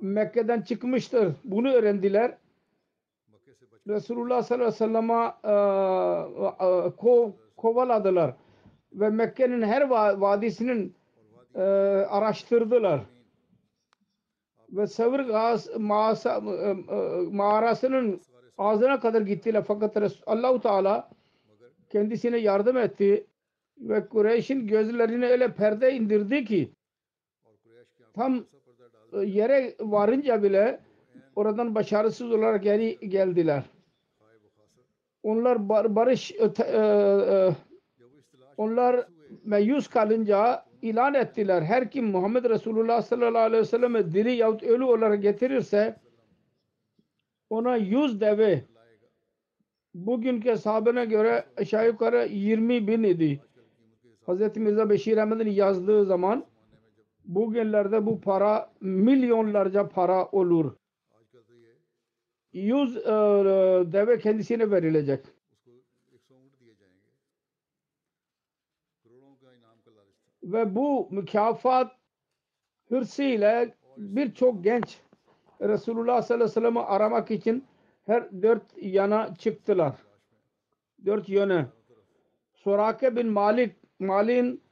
Mekke'den 0.00 0.60
çıkmıştır. 0.62 1.34
Bunu 1.44 1.72
öğrendiler. 1.72 2.38
Resulullah 3.88 4.42
sallallahu 4.42 4.66
aleyhi 4.66 4.82
ve 4.82 4.86
sellem'e 4.86 5.24
e, 6.86 6.96
ko, 6.96 7.36
kovaladılar. 7.56 8.34
Ve 8.92 9.10
Mekke'nin 9.10 9.62
her 9.62 9.82
va- 9.82 10.20
vadisinin 10.20 10.94
e, 11.54 11.60
araştırdılar. 12.10 13.00
Ve 14.70 14.86
Savr 14.86 15.20
Gaz 15.20 15.68
e, 15.68 15.72
e, 15.72 15.76
mağarasının 17.30 18.20
ağzına 18.60 19.00
kadar 19.00 19.20
gittiler. 19.20 19.64
Fakat 19.66 19.96
Allahu 20.26 20.60
Teala 20.60 21.10
kendisine 21.90 22.36
yardım 22.38 22.76
etti 22.76 23.26
ve 23.78 24.06
Kureyş'in 24.06 24.66
gözlerine 24.66 25.26
öyle 25.26 25.52
perde 25.54 25.92
indirdi 25.92 26.44
ki 26.44 26.70
tam 28.14 28.44
e, 29.12 29.18
yere 29.18 29.74
varınca 29.80 30.42
bile 30.42 30.80
oradan 31.36 31.74
başarısız 31.74 32.32
olarak 32.32 32.62
geri 32.62 33.08
geldiler. 33.08 33.62
Onlar 35.22 35.68
bar- 35.68 35.96
barış 35.96 36.32
e, 36.32 36.44
e, 36.58 36.76
e, 36.76 37.50
onlar 38.56 39.06
meyus 39.44 39.88
kalınca 39.88 40.64
ilan 40.82 41.14
ettiler. 41.14 41.62
Her 41.62 41.90
kim 41.90 42.06
Muhammed 42.06 42.44
Resulullah 42.44 43.02
sallallahu 43.02 43.42
aleyhi 43.42 43.62
ve 43.62 43.66
sellem'e 43.66 44.12
diri 44.12 44.32
yahut 44.32 44.62
ölü 44.62 44.84
olarak 44.84 45.22
getirirse 45.22 45.96
ona 47.50 47.76
yüz 47.76 48.20
deve 48.20 48.64
bugünkü 49.94 50.48
hesabına 50.50 51.04
göre 51.04 51.44
aşağı 51.56 51.86
yukarı 51.86 52.26
20 52.26 52.86
bin 52.86 53.02
idi. 53.02 53.40
Hz. 54.26 54.56
Mirza 54.56 54.90
Beşir 54.90 55.16
Ahmet'in 55.16 55.50
yazdığı 55.50 56.04
zaman 56.04 56.46
bugünlerde 57.24 58.06
bu 58.06 58.20
para 58.20 58.72
milyonlarca 58.80 59.88
para 59.88 60.26
olur. 60.26 60.76
Yüz 62.52 62.96
e, 62.96 63.10
deve 63.92 64.18
kendisine 64.18 64.70
verilecek. 64.70 65.24
Ve 70.42 70.74
bu 70.74 71.08
mükafat 71.10 71.96
hırsıyla 72.88 73.66
birçok 73.96 74.64
genç 74.64 75.00
Resulullah 75.60 76.22
sallallahu 76.22 76.44
aleyhi 76.44 76.50
ve 76.50 76.60
sellem'i 76.60 76.80
aramak 76.80 77.30
için 77.30 77.64
her 78.06 78.42
dört 78.42 78.62
yana 78.82 79.34
çıktılar. 79.34 79.94
Dört 81.06 81.28
yöne. 81.28 81.66
Sorake 82.54 83.16
bin 83.16 83.26
Malik 83.26 83.76
Malik'in 83.98 84.62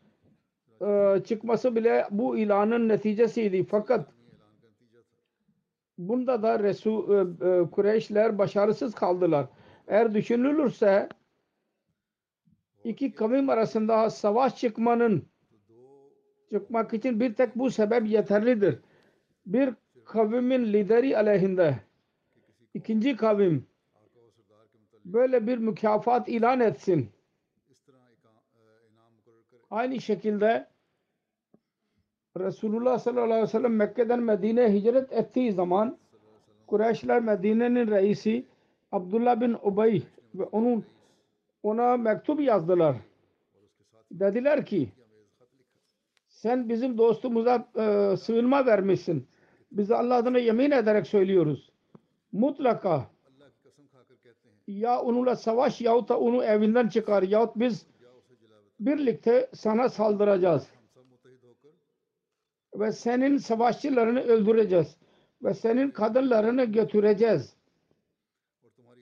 e, 0.80 1.18
çıkması 1.24 1.76
bile 1.76 2.06
bu 2.10 2.38
ilanın 2.38 2.88
neticesiydi. 2.88 3.64
Fakat 3.64 4.08
bunda 5.98 6.42
da 6.42 6.58
Resul, 6.58 7.10
e, 7.10 7.48
e, 7.48 7.70
Kureyşler 7.70 8.38
başarısız 8.38 8.94
kaldılar. 8.94 9.46
Eğer 9.88 10.14
düşünülürse 10.14 11.08
iki 12.84 13.12
kavim 13.12 13.48
arasında 13.50 14.10
savaş 14.10 14.56
çıkmanın 14.56 15.24
çıkmak 16.50 16.94
için 16.94 17.20
bir 17.20 17.34
tek 17.34 17.56
bu 17.56 17.70
sebep 17.70 18.06
yeterlidir. 18.06 18.78
Bir 19.46 19.74
kavimin 20.08 20.72
lideri 20.72 21.18
aleyhinde 21.18 21.80
ikinci 22.74 23.16
kavim 23.16 23.66
böyle 25.04 25.46
bir 25.46 25.58
mükafat 25.58 26.28
ilan 26.28 26.60
etsin. 26.60 27.10
Aynı 29.70 30.00
şekilde 30.00 30.66
Resulullah 32.38 32.98
sallallahu 32.98 33.24
aleyhi 33.24 33.42
ve 33.42 33.46
sellem 33.46 33.76
Mekke'den 33.76 34.20
Medine'ye 34.20 34.72
hicret 34.72 35.12
ettiği 35.12 35.52
zaman 35.52 35.98
Kureyşler 36.66 37.22
Medine'nin 37.22 37.90
reisi 37.90 38.46
Abdullah 38.92 39.40
bin 39.40 39.56
Ubey 39.62 40.02
ve 40.34 40.44
onun 40.44 40.84
ona 41.62 41.96
mektup 41.96 42.40
yazdılar. 42.40 42.96
Dediler 44.12 44.66
ki 44.66 44.88
sen 46.28 46.68
bizim 46.68 46.98
dostumuza 46.98 47.68
e, 47.76 48.16
sığınma 48.16 48.66
vermişsin. 48.66 49.28
Biz 49.72 49.90
Allah 49.90 50.14
adına 50.14 50.38
yemin 50.38 50.70
ederek 50.70 51.06
söylüyoruz. 51.06 51.72
Mutlaka 52.32 53.06
ya 54.66 55.00
onunla 55.00 55.36
savaş 55.36 55.80
yahut 55.80 56.08
da 56.08 56.20
onu 56.20 56.44
evinden 56.44 56.88
çıkar 56.88 57.22
yahut 57.22 57.56
biz 57.56 57.86
birlikte 58.80 59.50
sana 59.54 59.88
saldıracağız. 59.88 60.66
Ve 62.74 62.92
senin 62.92 63.36
savaşçılarını 63.36 64.20
öldüreceğiz. 64.20 64.96
Ve 65.42 65.54
senin 65.54 65.90
kadınlarını 65.90 66.64
götüreceğiz. 66.64 67.56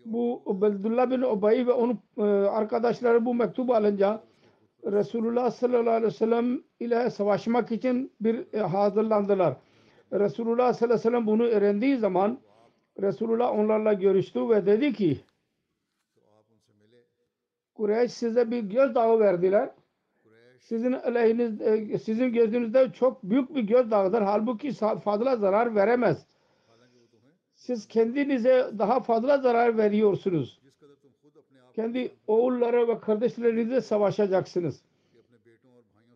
bu 0.04 0.42
Abdullah 0.46 1.10
bin 1.10 1.22
Ubay 1.22 1.66
ve 1.66 1.72
onun 1.72 1.98
e, 2.18 2.22
arkadaşları 2.48 3.24
bu 3.24 3.34
mektubu 3.34 3.74
alınca 3.74 4.22
Resulullah 4.84 5.50
sallallahu 5.50 5.90
aleyhi 5.90 6.04
ve 6.04 6.10
sellem 6.10 6.62
ile 6.80 7.10
savaşmak 7.10 7.72
için 7.72 8.12
bir 8.20 8.54
e, 8.54 8.58
hazırlandılar. 8.58 9.56
Resulullah 10.12 10.72
sallallahu 10.72 10.94
aleyhi 10.94 10.98
ve 10.98 10.98
sellem 10.98 11.26
bunu 11.26 11.42
öğrendiği 11.42 11.96
zaman 11.96 12.38
Resulullah 13.00 13.58
onlarla 13.58 13.92
görüştü 13.92 14.48
ve 14.48 14.66
dedi 14.66 14.92
ki 14.92 15.20
Kureyş 17.74 18.12
size 18.12 18.50
bir 18.50 18.62
gözdağı 18.62 19.20
verdiler. 19.20 19.70
Sizin 20.60 20.92
aleyhiniz, 20.92 21.60
e, 21.60 21.98
sizin 21.98 22.32
gözünüzde 22.32 22.92
çok 22.92 23.22
büyük 23.22 23.54
bir 23.54 23.62
gözdağıdır. 23.62 24.22
Halbuki 24.22 24.72
fazla 25.04 25.36
zarar 25.36 25.74
veremez. 25.74 26.26
Siz 27.54 27.88
kendinize 27.88 28.70
daha 28.78 29.00
fazla 29.00 29.38
zarar 29.38 29.78
veriyorsunuz. 29.78 30.60
Kendi 31.74 32.10
oğulları 32.26 32.88
ve 32.88 33.00
kardeşlerinizle 33.00 33.80
savaşacaksınız. 33.80 34.82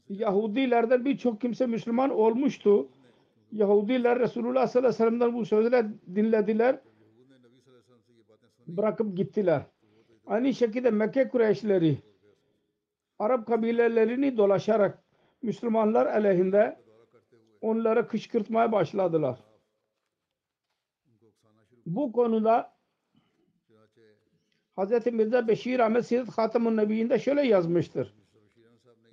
Yahudilerden 0.09 1.05
birçok 1.05 1.41
kimse 1.41 1.67
Müslüman 1.67 2.11
olmuştu. 2.11 2.89
Yahudiler 3.53 4.19
Resulullah 4.19 4.67
sallallahu 4.67 4.89
aleyhi 4.89 5.03
ve 5.03 5.11
sellem'den 5.11 5.35
bu 5.35 5.45
sözleri 5.45 5.87
dinlediler. 6.15 6.81
Bırakıp 8.67 9.17
gittiler. 9.17 9.63
Aynı 10.27 10.55
şekilde 10.55 10.91
Mekke 10.91 11.29
Kureyşleri 11.29 11.99
Arap 13.19 13.47
kabilelerini 13.47 14.37
dolaşarak 14.37 15.03
Müslümanlar 15.43 16.07
aleyhinde 16.07 16.81
onları 17.61 18.09
kışkırtmaya 18.09 18.73
başladılar. 18.73 19.39
Bu 21.87 22.13
konuda 22.13 22.73
Hz. 24.79 25.07
Mirza 25.07 25.49
Beşir 25.49 25.81
Ahmet 25.81 26.07
Seyyid 26.07 26.29
Hatemun 26.29 26.77
Nebi'inde 26.77 27.19
şöyle 27.19 27.43
yazmıştır. 27.43 28.15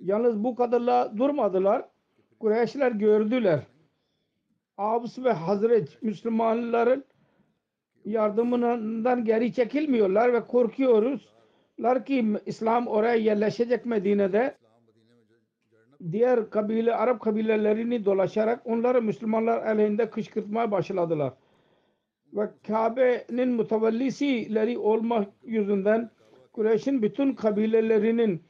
Yalnız 0.00 0.44
bu 0.44 0.54
kadarla 0.54 1.12
durmadılar. 1.16 1.88
Kureyşler 2.40 2.92
gördüler. 2.92 3.66
Avs 4.78 5.18
ve 5.18 5.32
Hazret 5.32 6.02
Müslümanların 6.02 7.04
yardımından 8.04 9.24
geri 9.24 9.52
çekilmiyorlar 9.52 10.32
ve 10.32 10.40
korkuyoruzlar 10.46 12.04
ki 12.04 12.36
İslam 12.46 12.86
oraya 12.86 13.14
yerleşecek 13.14 13.86
Medine'de 13.86 14.54
diğer 16.12 16.50
kabile 16.50 16.94
Arap 16.94 17.20
kabilelerini 17.20 18.04
dolaşarak 18.04 18.66
onları 18.66 19.02
Müslümanlar 19.02 19.66
aleyhinde 19.66 20.10
kışkırtmaya 20.10 20.70
başladılar. 20.70 21.32
Ve 22.32 22.50
Kabe'nin 22.66 23.48
mutevellisileri 23.48 24.78
olmak 24.78 25.28
yüzünden 25.44 26.10
Kureyş'in 26.52 27.02
bütün 27.02 27.34
kabilelerinin 27.34 28.42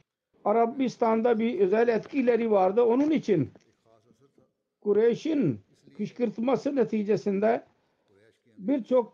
Arabistan'da 0.45 1.39
bir 1.39 1.59
özel 1.59 1.87
etkileri 1.87 2.51
vardı. 2.51 2.83
Onun 2.83 3.09
için 3.11 3.51
Kureyş'in 4.81 5.59
kışkırtması 5.99 6.75
neticesinde 6.75 7.63
birçok 8.57 9.13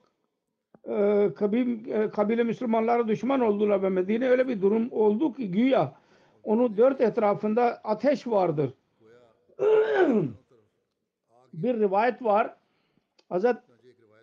e, 0.84 1.30
kabil, 1.36 1.89
e, 1.89 2.10
kabile 2.10 2.43
Müslümanlara 2.43 3.08
düşman 3.08 3.39
oldular 3.39 3.84
ve 3.84 3.89
Medine 3.89 4.30
öyle 4.30 4.48
bir 4.48 4.62
durum 4.62 4.91
oldu 4.91 5.34
ki 5.34 5.52
güya 5.52 5.93
onun 6.43 6.78
dört 6.78 7.02
etrafında 7.02 7.82
ateş 7.84 8.28
vardır. 8.28 8.74
bir 11.54 11.80
rivayet 11.80 12.24
var. 12.24 12.56
Hazret 13.30 13.58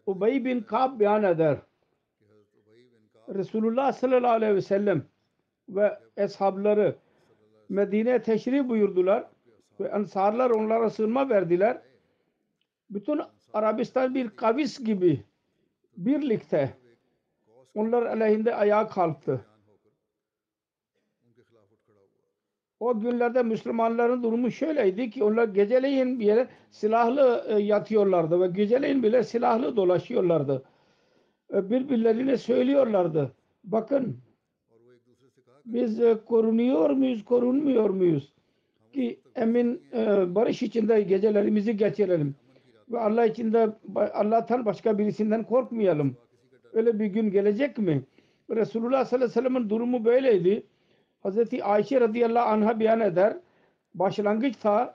Ubey 0.07 0.45
bin 0.45 0.61
Kab 0.61 1.01
beyan 1.01 1.23
eder. 1.23 1.57
Resulullah 3.29 3.93
sallallahu 3.93 4.33
aleyhi 4.33 4.55
ve 4.55 4.63
sellem 4.63 5.05
ve 5.69 5.99
eshabları 6.17 6.97
Medine'ye 7.69 8.23
teşrif 8.23 8.69
buyurdular 8.69 9.25
ve 9.81 9.89
ensarlar 9.89 10.51
onlara 10.51 10.91
sığınma 10.91 11.29
verdiler. 11.29 11.83
Bütün 12.95 13.21
Arabistan 13.53 14.15
bir 14.15 14.31
kavis 14.31 14.85
gibi 14.85 15.25
birlikte 15.97 16.75
onlar 17.75 18.03
aleyhinde 18.03 18.55
ayağa 18.55 18.89
kalktı. 18.89 19.47
O 22.81 23.01
günlerde 23.01 23.43
Müslümanların 23.43 24.23
durumu 24.23 24.51
şöyleydi 24.51 25.11
ki 25.11 25.25
onlar 25.25 25.49
geceleyin 25.49 26.21
bir 26.21 26.25
yere 26.25 26.49
silahlı 26.71 27.45
e, 27.49 27.59
yatıyorlardı 27.59 28.41
ve 28.41 28.47
geceleyin 28.47 29.03
bile 29.03 29.25
silahlı 29.25 29.77
dolaşıyorlardı. 29.77 30.63
E, 31.55 31.71
Birbirlerine 31.71 32.37
söylüyorlardı. 32.37 33.33
Bakın 33.65 34.19
biz 35.65 36.01
e, 36.01 36.19
korunuyor 36.27 36.91
muyuz, 36.91 37.25
korunmuyor 37.25 37.91
muyuz? 37.91 38.33
Ki 38.93 39.21
emin 39.35 39.83
barış 40.35 40.63
içinde 40.63 41.03
gecelerimizi 41.03 41.77
geçirelim. 41.77 42.35
Ve 42.93 42.99
Allah 42.99 43.27
içinde 43.27 43.71
Allah'tan 43.97 44.65
başka 44.65 44.99
birisinden 44.99 45.45
korkmayalım. 45.45 46.17
Öyle 46.73 46.99
bir 46.99 47.07
gün 47.07 47.31
gelecek 47.31 47.79
mi? 47.79 48.05
Resulullah 48.51 49.05
sallallahu 49.05 49.25
aleyhi 49.25 49.31
ve 49.31 49.43
sellem'in 49.43 49.71
durumu 49.71 50.05
böyleydi. 50.05 50.67
Hazreti 51.21 51.65
Ayşe 51.65 52.01
radıyallahu 52.01 52.49
anh'a 52.49 52.81
beyan 52.81 53.01
eder. 53.01 53.37
Başlangıçta 53.95 54.95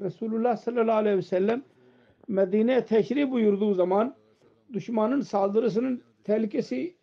Resulullah 0.00 0.56
sallallahu 0.56 0.96
aleyhi 0.96 1.16
ve 1.16 1.22
sellem 1.22 1.62
Medine'ye 2.28 2.84
teşrif 2.84 3.30
buyurduğu 3.30 3.74
zaman 3.74 4.14
düşmanın 4.72 5.20
saldırısının 5.20 6.02
tehlikesi 6.24 6.96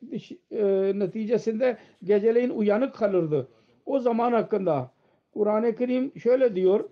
e, 0.52 0.92
neticesinde 1.00 1.78
geceleyin 2.04 2.50
uyanık 2.50 2.96
kalırdı. 2.96 3.48
O 3.86 4.00
zaman 4.00 4.32
hakkında 4.32 4.92
Kur'an-ı 5.34 5.76
Kerim 5.76 6.20
şöyle 6.20 6.56
diyor 6.56 6.90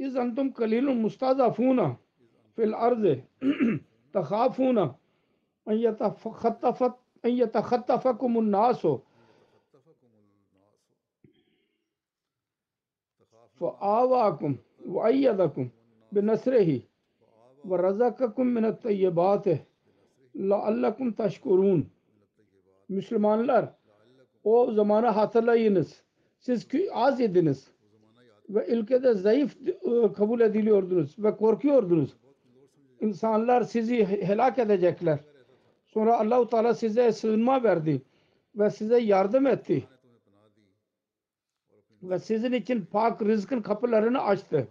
إذ 0.00 0.16
أنتم 0.16 0.50
قليل 0.52 0.96
مستضعفون 1.02 1.96
في 2.56 2.64
الأرض 2.64 3.22
تخافون 4.14 4.78
أن 4.78 4.94
يتخطفت 5.68 6.94
أن 7.24 7.30
يتخطفكم 7.30 8.38
الناس 8.38 8.86
فآواكم 13.60 14.56
وأيدكم 14.86 15.68
بنصره 16.12 16.80
ورزقكم 17.64 18.46
من 18.46 18.64
الطيبات 18.64 19.46
لعلكم 20.34 21.10
تشكرون 21.10 21.90
Müslümanlar 22.90 23.74
o 24.44 24.72
zamana 24.72 25.16
hatırlayınız. 25.16 26.04
Siz 26.38 26.68
az 26.92 27.20
idiniz. 27.20 27.70
Ve 28.54 28.66
ülkede 28.66 29.14
zayıf 29.14 29.56
e, 29.66 30.12
kabul 30.12 30.40
ediliyordunuz 30.40 31.18
ve 31.18 31.36
korkuyordunuz. 31.36 32.16
İnsanlar 33.00 33.62
sizi 33.62 34.04
helak 34.04 34.58
edecekler. 34.58 35.18
Sonra 35.86 36.20
Allahu 36.20 36.48
Teala 36.48 36.74
size 36.74 37.12
sığınma 37.12 37.62
verdi 37.62 38.02
ve 38.54 38.70
size 38.70 39.00
yardım 39.00 39.46
etti. 39.46 39.84
Ve 42.02 42.18
sizin 42.18 42.52
için 42.52 42.84
pak 42.92 43.22
rızkın 43.22 43.62
kapılarını 43.62 44.22
açtı. 44.22 44.68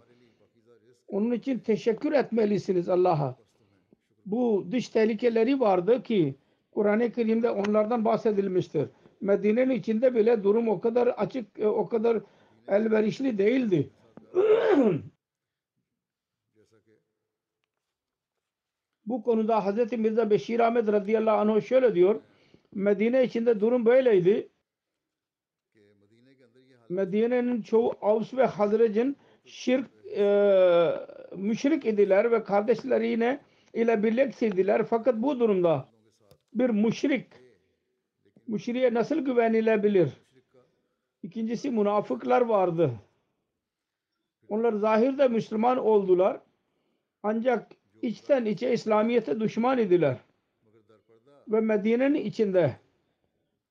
Onun 1.08 1.32
için 1.32 1.58
teşekkür 1.58 2.12
etmelisiniz 2.12 2.88
Allah'a. 2.88 3.36
Bu 4.26 4.66
dış 4.70 4.88
tehlikeleri 4.88 5.60
vardı 5.60 6.02
ki 6.02 6.34
Kur'an-ı 6.72 7.12
Kerim'de 7.12 7.50
onlardan 7.50 8.04
bahsedilmiştir. 8.04 8.88
Medine'nin 9.20 9.70
içinde 9.70 10.14
bile 10.14 10.44
durum 10.44 10.68
o 10.68 10.80
kadar 10.80 11.06
açık, 11.06 11.58
e, 11.58 11.68
o 11.68 11.88
kadar 11.88 12.20
elverişli 12.68 13.38
değildi. 13.38 13.90
Bu 19.06 19.22
konuda 19.22 19.66
Hz. 19.66 19.92
Mirza 19.92 20.30
Beşir 20.30 20.60
Ahmet 20.60 20.88
radıyallahu 20.88 21.36
anh 21.36 21.60
şöyle 21.60 21.94
diyor. 21.94 22.20
Medine 22.74 23.24
içinde 23.24 23.60
durum 23.60 23.86
böyleydi. 23.86 24.48
Medine'nin 26.88 27.62
çoğu 27.62 27.94
Avs 28.02 28.34
ve 28.34 28.46
Hazrec'in 28.46 29.16
şirk 29.44 29.86
e, 30.16 30.26
müşrik 31.36 31.86
idiler 31.86 32.32
ve 32.32 32.44
kardeşlerine 32.44 33.40
ile 33.74 34.02
birleştirdiler. 34.02 34.86
Fakat 34.86 35.16
bu 35.16 35.40
durumda 35.40 35.88
bir 36.54 36.70
müşrik 36.70 37.26
müşriye 38.46 38.94
nasıl 38.94 39.18
güvenilebilir? 39.18 40.10
İkincisi 41.22 41.70
münafıklar 41.70 42.40
vardı. 42.40 42.90
Onlar 44.48 44.72
zahirde 44.72 45.28
Müslüman 45.28 45.78
oldular. 45.78 46.40
Ancak 47.22 47.72
içten 48.02 48.44
içe 48.44 48.72
İslamiyet'e 48.72 49.40
düşman 49.40 49.78
idiler. 49.78 50.16
Ve 51.48 51.60
Medine'nin 51.60 52.14
içinde 52.14 52.76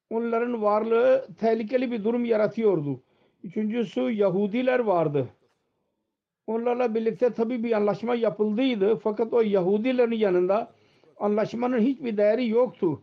onların 0.09 0.61
varlığı 0.61 1.27
tehlikeli 1.39 1.91
bir 1.91 2.03
durum 2.03 2.25
yaratıyordu. 2.25 3.01
Üçüncüsü 3.43 4.01
Yahudiler 4.01 4.79
vardı. 4.79 5.29
Onlarla 6.47 6.95
birlikte 6.95 7.33
tabi 7.33 7.63
bir 7.63 7.71
anlaşma 7.71 8.15
yapıldıydı. 8.15 8.95
Fakat 8.95 9.33
o 9.33 9.41
Yahudilerin 9.41 10.11
yanında 10.11 10.71
anlaşmanın 11.19 11.79
hiçbir 11.79 12.17
değeri 12.17 12.47
yoktu. 12.47 13.01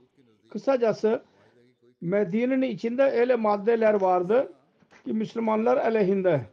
Kısacası 0.49 1.23
Medine'nin 2.01 2.63
içinde 2.63 3.03
öyle 3.03 3.37
maddeler 3.37 3.95
vardı 3.95 4.53
ki 5.05 5.13
Müslümanlar 5.13 5.77
aleyhinde 5.77 6.47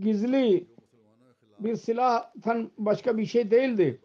gizli 0.00 0.66
bir 1.58 1.76
silahtan 1.76 2.70
başka 2.78 3.18
bir 3.18 3.26
şey 3.26 3.50
değildi. 3.50 4.00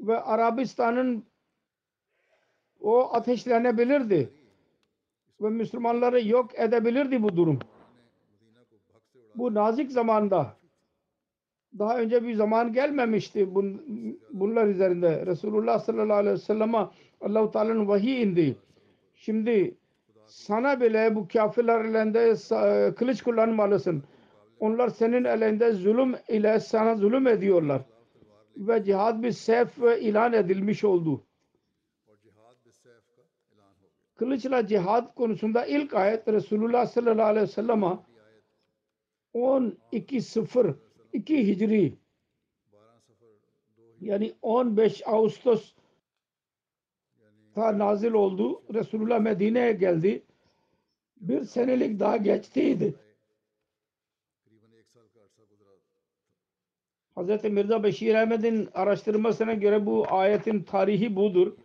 Ve 0.00 0.20
Arabistan'ın 0.20 1.24
o 2.80 3.14
ateşlenebilirdi. 3.14 4.32
Ve 5.40 5.48
Müslümanları 5.48 6.28
yok 6.28 6.58
edebilirdi 6.58 7.22
bu 7.22 7.36
durum. 7.36 7.58
Bu 9.34 9.54
nazik 9.54 9.92
zamanda 9.92 10.56
daha 11.78 11.98
önce 11.98 12.24
bir 12.24 12.34
zaman 12.34 12.72
gelmemişti 12.72 13.40
bun- 13.40 14.18
bunlar 14.30 14.66
üzerinde. 14.66 15.26
Resulullah 15.26 15.78
sallallahu 15.78 16.16
aleyhi 16.16 16.34
ve 16.34 16.40
sellem'e 16.40 16.88
Allah-u 17.20 17.50
Teala'nın 17.50 17.88
vahiy 17.88 18.22
indi. 18.22 18.56
Şimdi 19.18 19.76
sana 20.26 20.80
bile 20.80 21.14
bu 21.14 21.28
kafirler 21.28 21.84
elinde 21.84 22.30
sa- 22.30 22.94
kılıç 22.94 23.22
kullanmalısın. 23.22 24.04
Onlar 24.60 24.88
senin 24.88 25.24
elinde 25.24 25.72
zulüm 25.72 26.14
ile 26.28 26.60
sana 26.60 26.96
zulüm 26.96 27.26
ediyorlar. 27.26 27.82
Ve 28.56 28.84
cihad 28.84 29.22
bir 29.22 29.32
sef 29.32 29.78
ilan 29.78 30.32
edilmiş 30.32 30.84
oldu. 30.84 31.24
Kılıçla 34.16 34.66
cihad 34.66 35.14
konusunda 35.14 35.66
ilk 35.66 35.94
ayet 35.94 36.28
Resulullah 36.28 36.86
sallallahu 36.86 37.26
aleyhi 37.26 37.46
ve 37.46 37.52
sellem'e 37.52 37.98
12.0 39.34 40.74
2 41.12 41.46
Hicri 41.46 41.98
yani 44.00 44.34
15 44.42 45.02
Ağustos 45.06 45.74
ta 47.54 47.78
nazil 47.78 48.12
oldu. 48.12 48.62
Resulullah 48.74 49.20
Medine'ye 49.20 49.72
geldi. 49.72 50.22
Bir 51.20 51.44
senelik 51.44 52.00
daha 52.00 52.16
geçtiydi. 52.16 52.94
Hz. 57.16 57.44
Mirza 57.44 57.82
Beşir 57.82 58.14
Ahmet'in 58.14 58.68
araştırmasına 58.74 59.54
göre 59.54 59.86
bu 59.86 60.06
ayetin 60.08 60.62
tarihi 60.62 61.16
budur. 61.16 61.56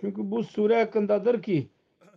Çünkü 0.00 0.30
bu 0.30 0.44
sure 0.44 0.76
hakkındadır 0.76 1.42
ki 1.42 1.68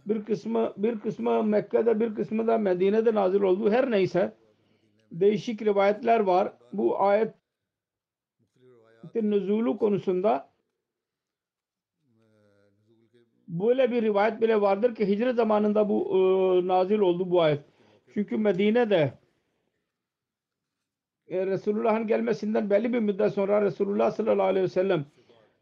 bir 0.05 0.25
kısmı 0.25 0.73
bir 0.77 0.99
kısmı 0.99 1.43
Mekke'de 1.43 1.99
bir 1.99 2.15
kısmı 2.15 2.47
da 2.47 2.57
Medine'de 2.57 3.15
nazil 3.15 3.41
oldu. 3.41 3.71
Her 3.71 3.91
neyse 3.91 4.33
değişik 5.11 5.61
rivayetler 5.61 6.19
var. 6.19 6.53
Bu 6.73 7.01
ayetin 7.01 7.33
nüzulu 9.13 9.77
konusunda 9.77 10.49
böyle 13.47 13.91
bir 13.91 14.01
rivayet 14.01 14.41
bile 14.41 14.61
vardır 14.61 14.95
ki 14.95 15.07
hicret 15.07 15.35
zamanında 15.35 15.89
bu 15.89 16.09
e, 16.09 16.67
nazil 16.67 16.99
oldu 16.99 17.31
bu 17.31 17.41
ayet. 17.41 17.59
Çünkü 18.13 18.37
Medine'de 18.37 19.13
e, 21.27 21.45
Resulullah'ın 21.45 22.07
gelmesinden 22.07 22.69
belli 22.69 22.93
bir 22.93 22.99
müddet 22.99 23.33
sonra 23.33 23.61
Resulullah 23.61 24.11
sallallahu 24.11 24.47
aleyhi 24.47 24.63
ve 24.63 24.69
sellem 24.69 25.05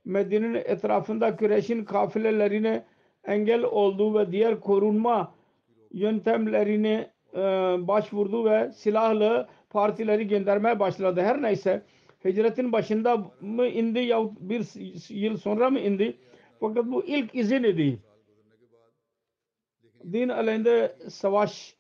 Medine'nin 0.05 0.53
etrafında 0.53 1.35
Kureyş'in 1.35 1.85
kafilelerine 1.85 2.85
engel 3.23 3.63
oldu 3.63 4.19
ve 4.19 4.31
diğer 4.31 4.59
korunma 4.59 5.35
yöntemlerine 5.91 7.11
e, 7.33 7.39
başvurdu 7.87 8.45
ve 8.45 8.71
silahlı 8.71 9.47
partileri 9.69 10.27
göndermeye 10.27 10.79
başladı. 10.79 11.21
Her 11.21 11.41
neyse 11.41 11.81
hicretin 12.25 12.71
başında 12.71 13.25
mı 13.41 13.67
indi 13.67 13.99
ya 13.99 14.19
bir 14.39 14.65
yıl 15.09 15.37
sonra 15.37 15.69
mı 15.69 15.79
indi? 15.79 16.17
Fakat 16.67 16.85
bu 16.85 17.05
ilk 17.05 17.35
izin 17.35 17.63
idi. 17.63 17.99
Din 20.11 20.29
aleyhinde 20.29 20.95
savaş 21.09 21.75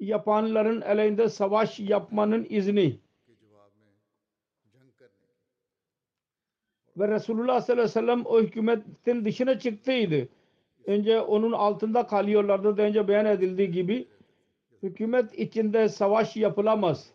yapanların 0.00 0.80
aleyhinde 0.80 1.28
savaş 1.28 1.80
yapmanın 1.80 2.46
izni. 2.50 3.00
Ve 6.96 7.08
Resulullah 7.08 7.60
sallallahu 7.60 7.82
aleyhi 7.82 7.88
ve 7.88 8.00
sellem 8.00 8.26
o 8.26 8.40
hükümetin 8.40 9.24
dışına 9.24 9.58
çıktıydı. 9.58 10.28
Önce 10.86 11.20
onun 11.20 11.52
altında 11.52 12.06
kalıyorlardı. 12.06 12.82
Önce 12.82 13.08
beyan 13.08 13.26
edildiği 13.26 13.70
gibi 13.70 14.08
hükümet 14.82 15.38
içinde 15.38 15.88
savaş 15.88 16.36
yapılamaz. 16.36 17.14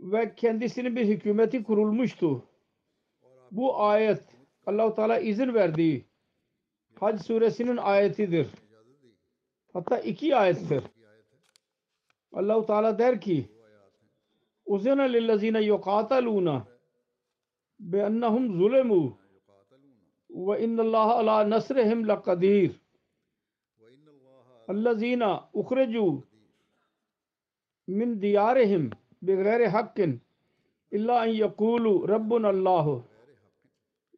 Ve 0.00 0.34
kendisinin 0.34 0.96
bir 0.96 1.06
hükümeti 1.06 1.62
kurulmuştu. 1.62 2.44
Bu 3.50 3.82
ayet 3.82 4.37
Allahu 4.68 4.94
Teala 4.94 5.18
izin 5.18 5.54
verdiği 5.54 6.04
Hac 7.00 7.22
suresinin 7.26 7.76
ayetidir. 7.76 8.46
Hatta 9.72 9.98
iki 9.98 10.36
ayettir. 10.36 10.82
Allahu 12.32 12.66
Teala 12.66 12.98
der 12.98 13.20
ki 13.20 13.48
Uzena 14.66 15.02
lillezine 15.02 15.60
yuqataluna 15.60 16.66
bi 17.80 18.02
annahum 18.02 18.58
zulemu 18.58 19.18
ve 20.30 20.64
innallaha 20.64 21.14
ala 21.14 21.50
nasrihim 21.50 22.08
lakadir. 22.08 22.72
Allazina 24.68 25.48
ukrecu 25.52 26.24
min 27.86 28.22
diyarihim 28.22 28.90
bi 29.22 29.32
gayri 29.36 29.66
hakkin 29.68 30.20
illa 30.90 31.26
en 31.26 31.32
yekulu 31.32 32.08
rabbun 32.08 32.42
Allahu 32.42 33.04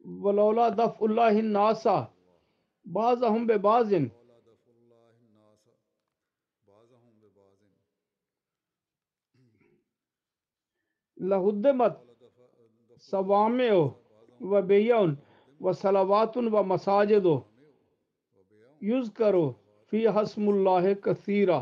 ولولا 0.05 0.69
دف 0.69 1.03
اللہ 1.03 1.21
الناسا 1.21 1.99
بعض 2.85 3.23
اہم 3.23 3.45
بے 3.45 3.57
بازن 3.57 4.07
لہدمت 11.17 11.97
سوامع 13.01 13.71
و 14.41 14.61
بیون 14.61 15.15
و 15.59 15.73
صلوات 15.73 16.37
و 16.37 16.63
مساجد۔ 16.63 17.25
یوز 18.81 19.11
کرو 19.13 19.51
فی 19.89 20.07
حسم 20.07 20.49
اللہ 20.49 20.93
کثیرہ 20.93 21.59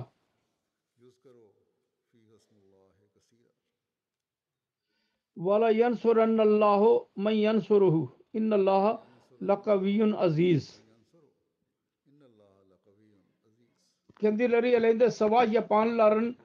وَلَا 5.36 5.70
يَنْصُرَنَّ 5.70 6.42
اللَّهُ 6.42 7.00
مَنْ 7.16 7.34
يَنْصُرُهُ 7.34 8.19
İnna 8.34 8.56
Allah 8.56 9.04
lakaviyyun 9.42 10.12
aziz. 10.12 10.82
Kendileri 14.22 14.70
elinde 14.70 15.12
savaş 15.12 15.54
yapanların 15.54 16.38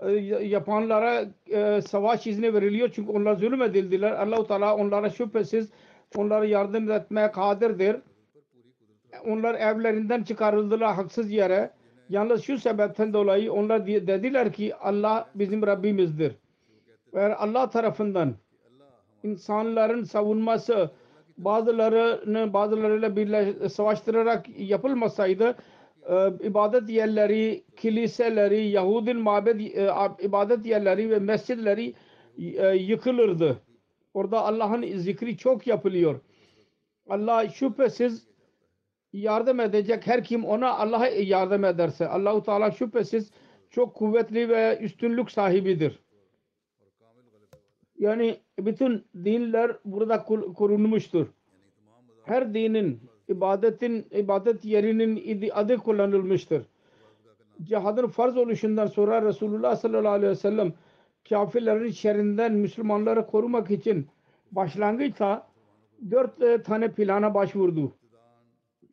e, 0.00 0.10
yapanlara 0.44 1.24
e, 1.50 1.82
savaş 1.82 2.26
izni 2.26 2.54
veriliyor 2.54 2.88
çünkü 2.92 3.12
onlar 3.12 3.34
zulüm 3.34 3.62
edildiler. 3.62 4.12
Allahu 4.12 4.46
Teala 4.46 4.76
onlara 4.76 5.10
şüphesiz 5.10 5.70
onlara 6.16 6.44
yardım 6.44 6.90
etmeye 6.90 7.30
kadirdir. 7.32 7.96
Onlar 9.26 9.54
evlerinden 9.54 10.22
çıkarıldılar 10.22 10.94
haksız 10.94 11.30
yere. 11.30 11.70
Yalnız 12.08 12.42
şu 12.42 12.58
sebepten 12.58 13.12
dolayı 13.12 13.52
onlar 13.52 13.86
dediler 13.86 14.52
ki 14.52 14.76
Allah 14.76 15.30
bizim 15.34 15.66
Rabbimizdir. 15.66 16.34
Ve 17.14 17.34
Allah 17.36 17.70
tarafından 17.70 18.34
insanların 19.22 20.04
savunması 20.04 20.90
bazılarını 21.38 22.52
bazılarıyla 22.52 23.16
birleş, 23.16 23.72
savaştırarak 23.72 24.46
yapılmasaydı 24.58 25.56
e, 26.08 26.46
ibadet 26.46 26.90
yerleri, 26.90 27.64
kiliseleri, 27.76 28.68
Yahudin 28.68 29.16
mabed 29.16 29.60
e, 29.60 29.90
ibadet 30.24 30.66
yerleri 30.66 31.10
ve 31.10 31.18
mescidleri 31.18 31.94
e, 32.38 32.68
yıkılırdı. 32.68 33.58
Orada 34.14 34.44
Allah'ın 34.44 34.96
zikri 34.96 35.36
çok 35.36 35.66
yapılıyor. 35.66 36.20
Allah 37.08 37.48
şüphesiz 37.48 38.28
yardım 39.12 39.60
edecek 39.60 40.06
her 40.06 40.24
kim 40.24 40.44
ona 40.44 40.78
Allah'a 40.78 41.06
yardım 41.06 41.64
ederse 41.64 42.08
Allahu 42.08 42.42
Teala 42.42 42.70
şüphesiz 42.70 43.30
çok 43.70 43.94
kuvvetli 43.94 44.48
ve 44.48 44.78
üstünlük 44.82 45.30
sahibidir. 45.30 45.98
Yani 47.98 48.36
bütün 48.58 49.04
dinler 49.24 49.76
burada 49.84 50.24
korunmuştur. 50.54 51.26
Her 52.24 52.54
dinin 52.54 53.00
ibadetin 53.28 54.06
ibadet 54.10 54.64
yerinin 54.64 55.50
adı 55.54 55.76
kullanılmıştır. 55.76 56.62
Cihadın 57.62 58.06
farz 58.06 58.36
oluşundan 58.36 58.86
sonra 58.86 59.22
Resulullah 59.22 59.76
sallallahu 59.76 60.12
aleyhi 60.12 60.30
ve 60.30 60.36
sellem 60.36 60.72
kafirlerin 61.28 61.90
şerrinden 61.90 62.52
Müslümanları 62.52 63.26
korumak 63.26 63.70
için 63.70 64.06
başlangıçta 64.52 65.46
dört 66.10 66.42
e, 66.42 66.62
tane 66.62 66.92
plana 66.92 67.34
başvurdu. 67.34 67.92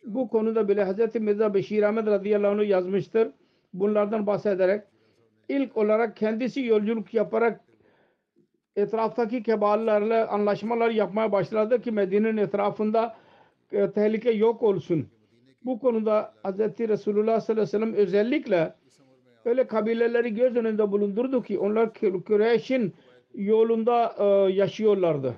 Bu 0.06 0.30
konuda 0.30 0.68
bile 0.68 0.86
Hz. 0.86 1.16
Mirza 1.16 1.54
Beşir 1.54 1.84
Ahmet 1.84 2.06
radıyallahu 2.06 2.52
anh 2.52 2.70
yazmıştır. 2.70 3.32
Bunlardan 3.74 4.28
bahsederek 4.28 4.84
ilk 5.50 5.78
olarak 5.78 6.18
kendisi 6.18 6.62
yolculuk 6.66 7.14
yaparak 7.14 7.62
etraftaki 8.76 9.44
keballerle 9.44 10.26
anlaşmalar 10.26 10.90
yapmaya 10.90 11.32
başladı 11.32 11.82
ki 11.82 11.92
Medine'nin 11.92 12.38
etrafında 12.38 13.16
e, 13.72 13.92
tehlike 13.92 14.32
yok 14.32 14.64
olsun. 14.64 15.08
Bu 15.66 15.80
konuda 15.80 16.34
Hz. 16.44 16.60
Resulullah 16.60 17.42
sallallahu 17.42 17.52
aleyhi 17.52 17.62
ve 17.62 17.66
sellem 17.66 17.94
özellikle 17.94 18.74
öyle 19.46 19.68
kabileleri 19.68 20.36
göz 20.36 20.56
önünde 20.56 20.92
bulundurdu 20.92 21.44
ki 21.44 21.60
onlar 21.60 21.94
Kureyş'in 22.28 22.94
yolunda 23.36 24.16
e, 24.20 24.54
yaşıyorlardı. 24.54 25.34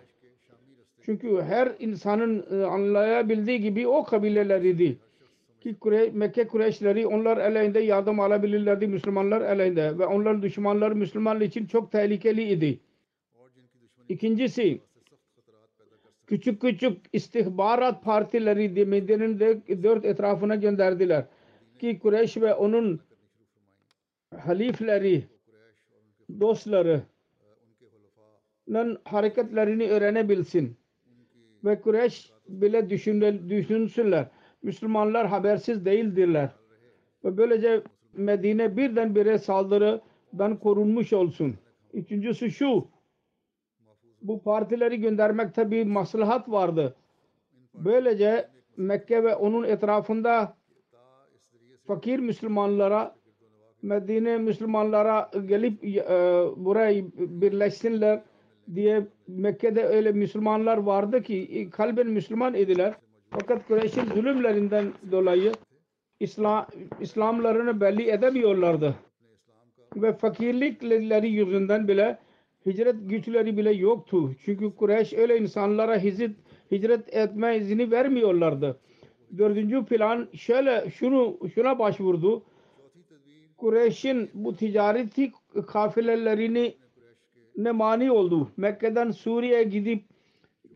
Çünkü 1.05 1.41
her 1.41 1.71
insanın 1.79 2.45
e, 2.51 2.65
anlayabildiği 2.65 3.61
gibi 3.61 3.87
o 3.87 4.03
kabileler 4.03 4.61
idi. 4.61 4.97
Ki 5.61 5.75
Kure, 5.79 6.09
Mekke 6.13 6.47
Kureyşleri 6.47 7.07
onlar 7.07 7.37
elinde 7.37 7.79
yardım 7.79 8.19
alabilirlerdi 8.19 8.87
Müslümanlar 8.87 9.41
elinde 9.41 9.99
ve 9.99 10.05
onların 10.05 10.41
düşmanları 10.41 10.95
Müslümanlar 10.95 11.41
için 11.41 11.65
çok 11.65 11.91
tehlikeli 11.91 12.43
idi. 12.43 12.79
İkincisi 14.09 14.81
küçük 16.27 16.61
küçük 16.61 16.97
istihbarat 17.13 18.03
partileri 18.03 18.75
de 18.75 18.85
Medine'nin 18.85 19.39
dört 19.83 20.05
etrafına 20.05 20.55
gönderdiler. 20.55 21.25
Ki 21.79 21.99
Kureyş 21.99 22.37
ve 22.37 22.53
onun 22.53 22.99
halifleri, 24.37 25.23
dostları 26.39 27.01
hareketlerini 29.03 29.89
öğrenebilsin. 29.89 30.77
Ve 31.65 31.81
Kureyş 31.81 32.31
bile 32.47 32.89
düşünsünler. 33.49 34.27
Müslümanlar 34.63 35.27
habersiz 35.27 35.85
değildirler. 35.85 36.49
Ve 37.23 37.37
böylece 37.37 37.81
Medine 38.13 38.77
birdenbire 38.77 39.37
saldırıdan 39.37 40.59
korunmuş 40.59 41.13
olsun. 41.13 41.55
Üçüncüsü 41.93 42.51
şu. 42.51 42.87
Bu 44.21 44.41
partileri 44.41 45.01
göndermekte 45.01 45.71
bir 45.71 45.85
maslahat 45.85 46.49
vardı. 46.49 46.95
Böylece 47.73 48.49
Mekke 48.77 49.23
ve 49.23 49.35
onun 49.35 49.63
etrafında 49.63 50.57
fakir 51.87 52.19
Müslümanlara 52.19 53.15
Medine 53.81 54.37
Müslümanlara 54.37 55.31
gelip 55.45 55.83
e, 55.83 56.03
buraya 56.55 57.03
birleşsinler 57.17 58.21
diye 58.75 59.07
Mekke'de 59.27 59.85
öyle 59.85 60.11
Müslümanlar 60.11 60.77
vardı 60.77 61.23
ki 61.23 61.69
kalben 61.71 62.07
Müslüman 62.07 62.53
idiler. 62.53 62.93
Fakat 63.29 63.67
Kureyş'in 63.67 64.05
zulümlerinden 64.05 64.93
dolayı 65.11 65.51
İslam, 66.19 66.67
İslamlarını 66.99 67.81
belli 67.81 68.09
edemiyorlardı. 68.09 68.95
Ve 69.95 70.13
fakirlikleri 70.13 71.29
yüzünden 71.29 71.87
bile 71.87 72.17
hicret 72.67 72.95
güçleri 73.09 73.57
bile 73.57 73.71
yoktu. 73.71 74.31
Çünkü 74.45 74.75
Kureyş 74.75 75.13
öyle 75.13 75.37
insanlara 75.37 76.03
hicret, 76.03 76.31
hicret 76.71 77.13
etme 77.13 77.57
izni 77.57 77.91
vermiyorlardı. 77.91 78.79
Dördüncü 79.37 79.85
plan 79.85 80.27
şöyle 80.33 80.89
şunu 80.89 81.39
şuna 81.55 81.79
başvurdu. 81.79 82.43
Kureyş'in 83.57 84.29
bu 84.33 84.55
ticareti 84.55 85.31
kafilelerini 85.67 86.75
ne 87.57 87.71
mani 87.71 88.11
oldu. 88.11 88.51
Mekke'den 88.57 89.11
Suriye'ye 89.11 89.63
gidip 89.63 90.03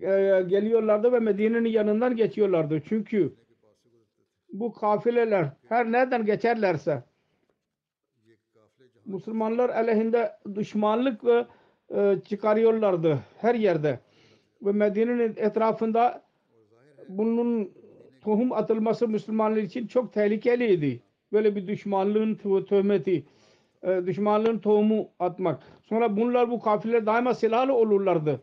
e, 0.02 0.44
geliyorlardı 0.48 1.12
ve 1.12 1.20
Medine'nin 1.20 1.70
yanından 1.70 2.16
geçiyorlardı. 2.16 2.82
Çünkü 2.86 3.34
bu 4.54 4.74
kafileler 4.74 5.50
her 5.70 5.92
nereden 5.92 6.26
geçerlerse 6.26 7.04
Müslümanlar 9.06 9.70
aleyhinde 9.70 10.32
düşmanlık 10.56 11.26
ve 11.26 11.46
e, 11.96 12.18
çıkarıyorlardı 12.30 13.20
her 13.38 13.56
yerde. 13.56 14.00
Ve 14.62 14.72
Medine'nin 14.72 15.34
etrafında 15.38 16.22
bunun 17.10 17.72
tohum 18.22 18.52
atılması 18.52 19.08
Müslümanlar 19.08 19.58
için 19.58 19.88
çok 19.88 20.14
tehlikeliydi. 20.14 21.00
Böyle 21.34 21.56
bir 21.56 21.68
düşmanlığın 21.68 22.36
töhmeti, 22.66 23.24
e, 23.84 24.02
düşmanlığın 24.06 24.60
tohumu 24.60 25.10
atmak. 25.20 25.64
Sonra 25.82 26.18
bunlar 26.18 26.52
bu 26.52 26.60
kafileler 26.60 27.06
daima 27.06 27.34
silahlı 27.34 27.74
olurlardı. 27.74 28.42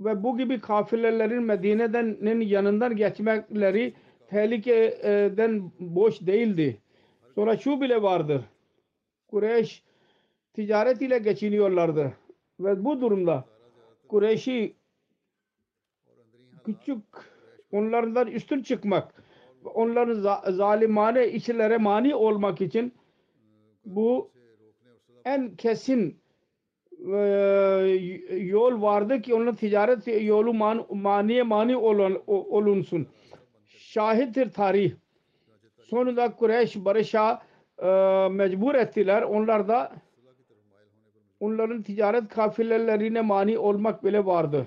Ve 0.00 0.22
bu 0.22 0.38
gibi 0.38 0.60
kafilelerin 0.60 1.42
Medine'den 1.42 2.40
yanından 2.40 2.96
geçmekleri 2.96 3.94
tehlikeden 4.28 5.70
boş 5.80 6.20
değildi. 6.20 6.80
Sonra 7.34 7.56
şu 7.56 7.80
bile 7.80 8.02
vardır. 8.02 8.42
Kureyş 9.28 9.82
ticaret 10.56 11.02
ile 11.02 11.18
geçiniyorlardı. 11.18 12.12
Ve 12.60 12.84
bu 12.84 13.00
durumda 13.00 13.44
Kureyş'i 14.08 14.76
küçük 16.64 17.02
onlardan 17.72 18.26
üstün 18.26 18.62
çıkmak 18.62 19.14
onların 19.74 20.40
zalimane 20.52 21.28
işlere 21.28 21.78
mani 21.78 22.14
olmak 22.14 22.60
için 22.60 22.94
bu 23.84 24.30
en 25.24 25.56
kesin 25.56 26.20
e, 27.12 27.18
yol 28.36 28.82
vardı 28.82 29.22
ki 29.22 29.34
onun 29.34 29.54
ticaret 29.54 30.22
yolu 30.24 30.54
man, 30.54 30.86
maniye 30.90 31.42
mani 31.42 31.76
olun, 31.76 32.22
olunsun. 32.26 33.08
Şahittir 33.66 34.52
tarih. 34.52 34.92
Sonunda 35.78 36.36
Kureyş 36.36 36.76
barışa 36.76 37.42
e, 37.82 37.88
mecbur 38.30 38.74
ettiler. 38.74 39.22
Onlar 39.22 39.68
da 39.68 39.92
onların 41.40 41.82
ticaret 41.82 42.28
kafilelerine 42.28 43.20
mani 43.20 43.58
olmak 43.58 44.04
bile 44.04 44.26
vardı. 44.26 44.66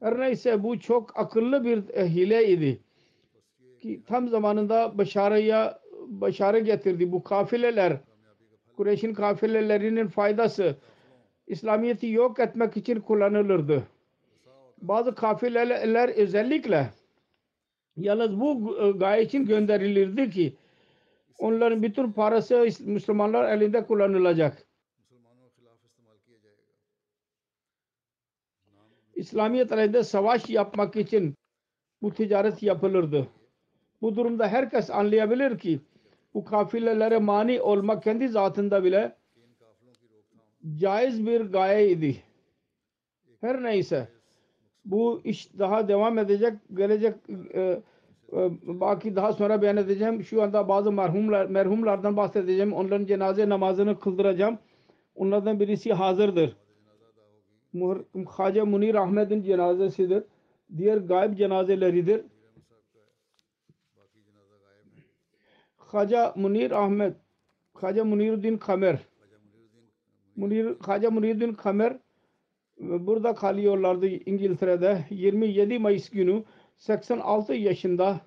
Her 0.00 0.20
neyse 0.20 0.62
bu 0.62 0.80
çok 0.80 1.18
akıllı 1.18 1.64
bir 1.64 1.94
e, 1.94 2.08
hile 2.08 2.48
idi. 2.48 2.80
Ki 3.80 4.02
tam 4.06 4.28
zamanında 4.28 4.98
başarıya 4.98 5.80
başarı 6.06 6.58
getirdi. 6.58 7.12
Bu 7.12 7.22
kafileler 7.22 7.96
Kureyş'in 8.76 9.14
kafilelerinin 9.14 10.08
faydası 10.08 10.76
İslamiyet'i 11.46 12.06
yok 12.06 12.40
etmek 12.40 12.76
için 12.76 13.00
kullanılırdı. 13.00 13.82
Bazı 14.82 15.14
kafileler 15.14 16.08
özellikle 16.08 16.90
yalnız 17.96 18.40
bu 18.40 18.78
e, 18.80 18.90
gaye 18.90 19.22
için 19.22 19.46
gönderilirdi 19.46 20.30
ki 20.30 20.56
onların 21.38 21.82
bütün 21.82 22.12
parası 22.12 22.68
Müslümanlar 22.80 23.52
elinde 23.52 23.86
kullanılacak. 23.86 24.65
İslamiyet 29.16 29.72
aleyhinde 29.72 30.04
savaş 30.04 30.50
yapmak 30.50 30.96
için 30.96 31.34
bu 32.02 32.14
ticaret 32.14 32.62
yapılırdı. 32.62 33.26
Bu 34.02 34.16
durumda 34.16 34.48
herkes 34.48 34.90
anlayabilir 34.90 35.58
ki 35.58 35.80
bu 36.34 36.44
kafilelere 36.44 37.18
mani 37.18 37.60
olmak 37.60 38.02
kendi 38.02 38.28
zatında 38.28 38.84
bile 38.84 39.16
caiz 40.76 41.26
bir 41.26 41.40
gayeydi. 41.40 42.16
Her 43.40 43.62
neyse 43.62 44.08
bu 44.84 45.20
iş 45.24 45.58
daha 45.58 45.88
devam 45.88 46.18
edecek. 46.18 46.52
Gelecek 46.74 47.14
e, 47.54 47.60
e, 48.32 48.50
baki 48.62 49.16
daha 49.16 49.32
sonra 49.32 49.62
beyan 49.62 49.76
edeceğim. 49.76 50.24
Şu 50.24 50.42
anda 50.42 50.68
bazı 50.68 50.92
merhumlar, 50.92 51.46
merhumlardan 51.46 52.16
bahsedeceğim. 52.16 52.72
Onların 52.72 53.06
cenaze 53.06 53.48
namazını 53.48 54.00
kıldıracağım. 54.00 54.58
Onlardan 55.14 55.60
birisi 55.60 55.92
hazırdır. 55.92 56.56
Haca 58.26 58.64
Munir 58.64 58.94
Ahmet'in 58.94 59.42
cenazesidir. 59.42 60.24
Diğer 60.76 60.96
gayb 60.96 61.36
cenazeleridir. 61.36 62.24
Haca 65.76 66.32
Munir 66.36 66.70
Ahmet, 66.70 67.16
Haca 67.74 68.04
Muniruddin 68.04 68.58
Kamer, 68.58 68.98
Munir, 70.36 70.76
Haca 70.80 71.10
Muniruddin 71.10 71.52
Kamer 71.52 71.98
burada 72.78 73.34
kalıyorlardı 73.34 74.06
İngiltere'de 74.06 75.04
27 75.10 75.78
Mayıs 75.78 76.10
günü 76.10 76.44
86 76.76 77.54
yaşında 77.54 78.20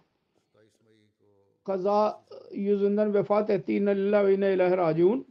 kaza 1.63 2.25
yüzünden 2.51 3.13
vefat 3.13 3.49
etti. 3.49 3.73
İnna 3.73 3.89
lillahi 3.89 4.27
ve 4.27 4.35
inna 4.35 4.47
ilahi 4.47 4.77
raciun. 4.77 5.27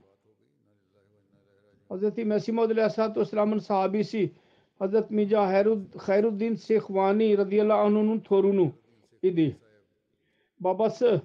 Hz. 1.91 2.19
Mesih 2.19 2.59
Aleyhisselatü 2.59 3.21
Vesselam'ın 3.21 3.59
sahabisi 3.59 4.33
Hz. 4.81 5.11
Mirza 5.11 5.65
Khairuddin 5.99 6.55
Sekhvani 6.55 7.39
radıyallahu 7.39 7.79
anh'ın 7.79 8.21
torunu 8.21 8.73
idi. 9.23 9.57
Babası 10.61 11.23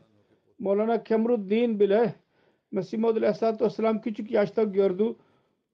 Mevlana 0.59 1.03
Kemruddin 1.03 1.79
bile 1.79 2.15
Mesih 2.71 3.03
Aleyhisselatü 3.03 3.65
Vesselam 3.65 4.01
küçük 4.01 4.31
yaşta 4.31 4.63
gördü 4.63 5.15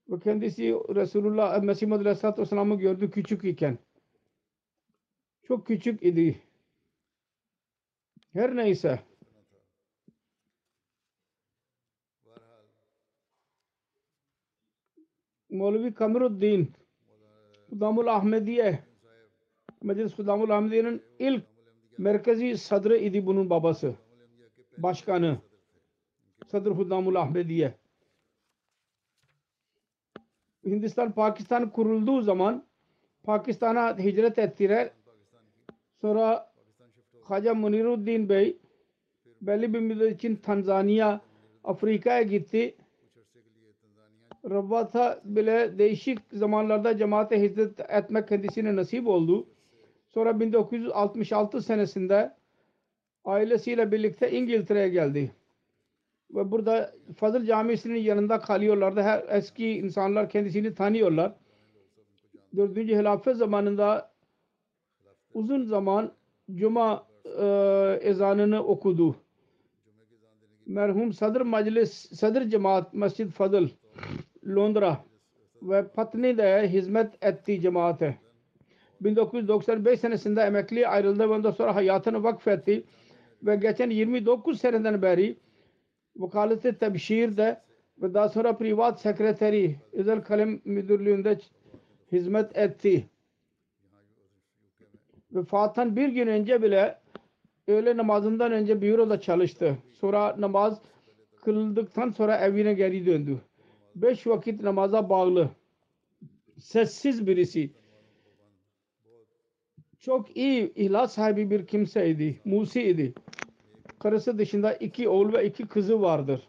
ve 0.09 0.19
kendisi 0.19 0.73
Resulullah 0.73 1.63
Mesih 1.63 1.91
Aleyhisselatü 1.91 2.41
Vesselam'ı 2.41 2.75
gördü 2.75 3.11
küçük 3.11 3.43
iken. 3.43 3.77
Çok 5.43 5.67
küçük 5.67 6.03
idi. 6.03 6.41
Her 8.33 8.55
neyse. 8.55 8.99
Mevlevi 15.49 15.93
Kameruddin 15.93 16.71
Hudamul 17.69 18.07
Ahmediye 18.07 18.79
Meclis 19.83 20.17
Hudamul 20.17 20.49
Ahmediye'nin 20.49 21.01
ilk 21.19 21.43
merkezi 21.97 22.57
sadrı 22.57 22.97
idi 22.97 23.25
bunun 23.25 23.49
babası. 23.49 23.95
Başkanı. 24.77 25.37
Sadr 26.47 26.69
Hudamul 26.69 27.15
Ahmediye. 27.15 27.73
Hindistan 30.65 31.11
Pakistan 31.11 31.69
kurulduğu 31.69 32.21
zaman 32.21 32.65
Pakistan'a 33.23 33.97
hicret 33.97 34.39
ettiler. 34.39 34.91
Sonra 36.01 36.53
Haca 37.23 37.53
Muniruddin 37.53 38.29
Bey 38.29 38.57
belli 39.41 39.73
bir 39.73 39.79
müddet 39.79 40.15
için 40.15 40.35
Tanzanya, 40.35 41.21
Afrika'ya 41.63 42.21
gitti. 42.21 42.75
Rabbata 44.45 45.21
bile 45.23 45.77
değişik 45.77 46.19
zamanlarda 46.33 46.97
cemaate 46.97 47.41
hizmet 47.41 47.79
etmek 47.89 48.27
kendisine 48.27 48.75
nasip 48.75 49.07
oldu. 49.07 49.47
Sonra 50.09 50.39
1966 50.39 51.61
senesinde 51.61 52.33
ailesiyle 53.25 53.91
birlikte 53.91 54.31
İngiltere'ye 54.31 54.89
geldi. 54.89 55.31
Ve 56.31 56.51
burada 56.51 56.93
Fazıl 57.17 57.45
Camisi'nin 57.45 57.99
yanında 57.99 58.39
kalıyorlardı. 58.39 59.01
Her 59.01 59.25
eski 59.29 59.71
insanlar 59.71 60.29
kendisini 60.29 60.73
tanıyorlar. 60.73 61.33
Dördüncü 62.55 62.95
hilafet 62.95 63.37
zamanında 63.37 64.11
uzun 65.33 65.63
zaman 65.63 66.11
Cuma 66.55 67.07
e, 67.25 67.45
ezanını 68.01 68.63
okudu. 68.63 69.15
Merhum 70.69 71.13
Sadr 71.13 71.41
Meclis, 71.41 71.91
Sadr 71.91 72.49
Cemaat 72.49 72.93
Mescid 72.93 73.31
Fadıl 73.31 73.67
Londra 74.47 75.05
ve 75.61 75.87
Patni'de 75.87 76.69
hizmet 76.69 77.25
etti 77.25 77.61
cemaate. 77.61 78.17
1995 79.01 79.99
senesinde 79.99 80.41
emekli 80.41 80.87
ayrıldı 80.87 81.19
ve 81.19 81.33
ondan 81.33 81.51
sonra 81.51 81.75
hayatını 81.75 82.23
vakfetti 82.23 82.83
ve 83.43 83.55
geçen 83.55 83.89
29 83.89 84.61
seneden 84.61 85.01
beri 85.01 85.37
vakaleti 86.15 86.77
tebşirde 86.77 87.61
ve 88.01 88.13
daha 88.13 88.29
sonra 88.29 88.57
privat 88.57 89.01
sekreteri 89.01 89.75
özel 89.93 90.21
kalem 90.21 90.61
müdürlüğünde 90.65 91.39
hizmet 92.11 92.57
etti. 92.57 93.09
Vefattan 95.31 95.95
bir 95.95 96.09
gün 96.09 96.27
önce 96.27 96.63
bile 96.63 96.98
öğle 97.69 97.97
namazından 97.97 98.51
önce 98.51 98.81
büroda 98.81 99.21
çalıştı. 99.21 99.77
Sonra 99.93 100.35
namaz 100.39 100.81
kıldıktan 101.35 102.09
sonra 102.09 102.37
evine 102.37 102.73
geri 102.73 103.05
döndü. 103.05 103.41
Beş 103.95 104.27
vakit 104.27 104.61
namaza 104.61 105.09
bağlı. 105.09 105.49
Sessiz 106.57 107.27
birisi. 107.27 107.71
Çok 109.99 110.37
iyi 110.37 110.73
ihlas 110.75 111.13
sahibi 111.13 111.49
bir 111.49 111.67
kimseydi. 111.67 112.39
Musi 112.45 112.81
idi. 112.81 113.13
Karısı 113.99 114.37
dışında 114.37 114.73
iki 114.73 115.09
oğul 115.09 115.33
ve 115.33 115.45
iki 115.45 115.67
kızı 115.67 116.01
vardır. 116.01 116.47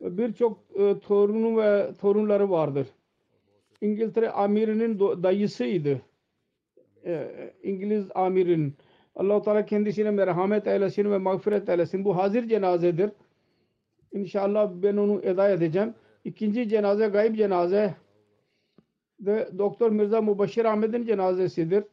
Birçok 0.00 0.64
e, 0.74 0.98
torunu 0.98 1.56
ve 1.62 1.92
torunları 2.00 2.50
vardır. 2.50 2.86
İngiltere 3.80 4.30
amirinin 4.30 4.98
dayısıydı. 4.98 6.02
E, 7.04 7.30
İngiliz 7.62 8.06
amirin. 8.14 8.76
Allah 9.18 9.42
Teala 9.42 9.66
kendisine 9.66 10.10
merhamet 10.10 10.66
eylesin 10.66 11.10
ve 11.10 11.18
mağfiret 11.18 11.68
eylesin. 11.68 12.04
Bu 12.04 12.16
hazır 12.16 12.48
cenazedir. 12.48 13.10
İnşallah 14.12 14.70
ben 14.74 14.96
onu 14.96 15.20
eda 15.22 15.50
edeceğim. 15.50 15.94
İkinci 16.24 16.68
cenaze 16.68 17.08
gayb 17.08 17.36
cenaze 17.36 17.94
de 19.20 19.48
Doktor 19.58 19.90
Mirza 19.90 20.22
Mubashir 20.22 20.64
Ahmet'in 20.64 21.04
cenazesidir. 21.04 21.84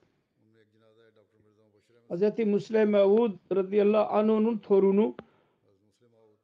Hz. 2.09 2.45
Musleh 2.45 2.85
Mevud 2.85 3.31
radıyallahu 3.55 4.15
anh'ın 4.15 4.57
torunu 4.57 5.15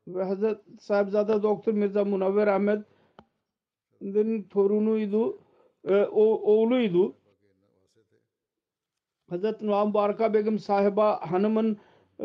ve 0.07 0.25
Hz. 0.25 0.43
Sahibzade 0.79 1.43
Doktor 1.43 1.73
Mirza 1.73 2.05
Munavver 2.05 2.47
Ahmet'in 2.47 2.84
torunuydu. 4.43 5.39
E, 5.88 5.95
o, 5.95 6.23
oğluydu. 6.23 7.15
Hz. 9.32 9.61
Nuam 9.61 9.88
Mübareka 9.88 10.34
Begum 10.34 10.59
sahiba 10.59 11.32
hanımın 11.32 11.77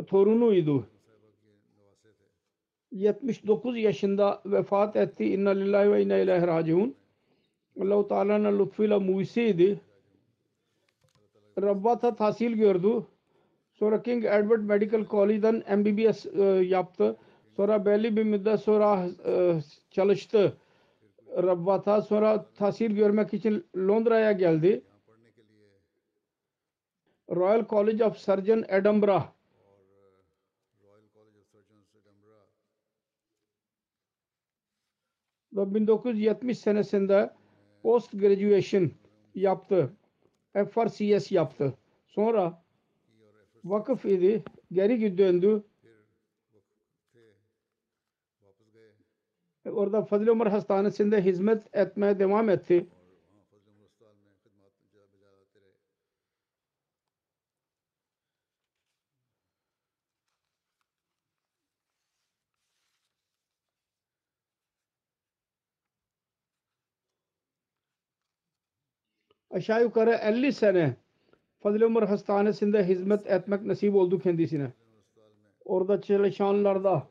torunuydu. 0.06 0.86
79 2.92 3.78
yaşında 3.78 4.42
vefat 4.46 4.96
etti. 4.96 5.24
İnna 5.24 5.50
lillahi 5.50 5.92
ve 5.92 6.02
inna 6.02 6.16
ileyhi 6.16 6.46
raciun. 6.46 6.94
Allah-u 7.80 8.08
Teala'nın 8.08 8.58
lütfuyla 8.58 9.00
muvisiydi. 9.00 9.80
Rabbata 11.62 12.16
tahsil 12.16 12.52
gördü. 12.52 13.06
Sonra 13.72 14.02
King 14.02 14.24
Edward 14.24 14.60
Medical 14.62 15.06
College'dan 15.06 15.54
MBBS 15.78 16.26
e, 16.26 16.42
yaptı. 16.44 17.16
Sonra 17.56 17.86
belli 17.86 18.16
bir 18.16 18.22
müddet 18.22 18.60
sonra 18.60 19.08
e, 19.26 19.60
çalıştı. 19.90 20.56
Rabbata 21.36 22.02
sonra 22.02 22.46
tahsil 22.56 22.90
görmek 22.90 23.34
için 23.34 23.64
Londra'ya 23.76 24.32
geldi. 24.32 24.82
Royal 27.30 27.66
College 27.66 28.04
of 28.04 28.16
Surgeon 28.16 28.64
Edinburgh 28.68 29.36
ve 35.52 35.74
1970 35.74 36.58
senesinde 36.58 37.34
post 37.82 38.12
graduation 38.12 38.90
yaptı. 39.34 39.92
FRCS 40.52 41.32
yaptı. 41.32 41.74
Sonra 42.06 42.62
vakıf 43.64 44.04
idi. 44.04 44.44
Geri 44.72 45.18
döndü. 45.18 45.64
Orada 49.64 50.02
Fazıl 50.02 50.26
Ömer 50.26 50.46
Hastanesi'nde 50.46 51.24
hizmet 51.24 51.76
etmeye 51.76 52.18
devam 52.18 52.50
etti. 52.50 52.86
Aşağı 69.56 69.82
yukarı 69.82 70.10
50 70.10 70.52
sene 70.52 70.96
Fazıl 71.62 71.80
Ömer 71.80 72.02
Hastanesi'nde 72.02 72.88
hizmet 72.88 73.26
etmek 73.26 73.62
nasip 73.62 73.94
oldu 73.94 74.18
kendisine. 74.18 74.72
Orada 75.64 76.00
çalışanlarda 76.00 77.02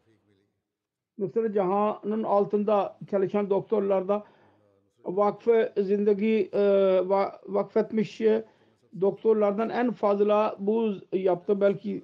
Mısır 1.17 1.53
Cahan'ın 1.53 2.23
altında 2.23 2.97
çalışan 3.11 3.49
doktorlarda 3.49 4.23
vakfe 5.05 5.73
zindagi 5.77 6.49
e, 6.53 6.61
vakfetmiş 7.45 8.21
doktorlardan 9.01 9.69
en 9.69 9.91
fazla 9.91 10.55
bu 10.59 10.93
yaptı. 11.13 11.61
Belki 11.61 12.03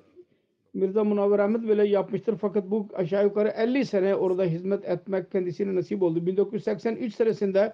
Mirza 0.73 1.03
Munavver 1.03 1.39
Ahmet 1.39 1.61
bile 1.61 1.87
yapmıştır. 1.87 2.37
Fakat 2.37 2.71
bu 2.71 2.87
aşağı 2.93 3.23
yukarı 3.23 3.49
50 3.49 3.85
sene 3.85 4.15
orada 4.15 4.43
hizmet 4.43 4.85
etmek 4.85 5.31
kendisine 5.31 5.75
nasip 5.75 6.03
oldu. 6.03 6.25
1983 6.25 7.15
senesinde 7.15 7.73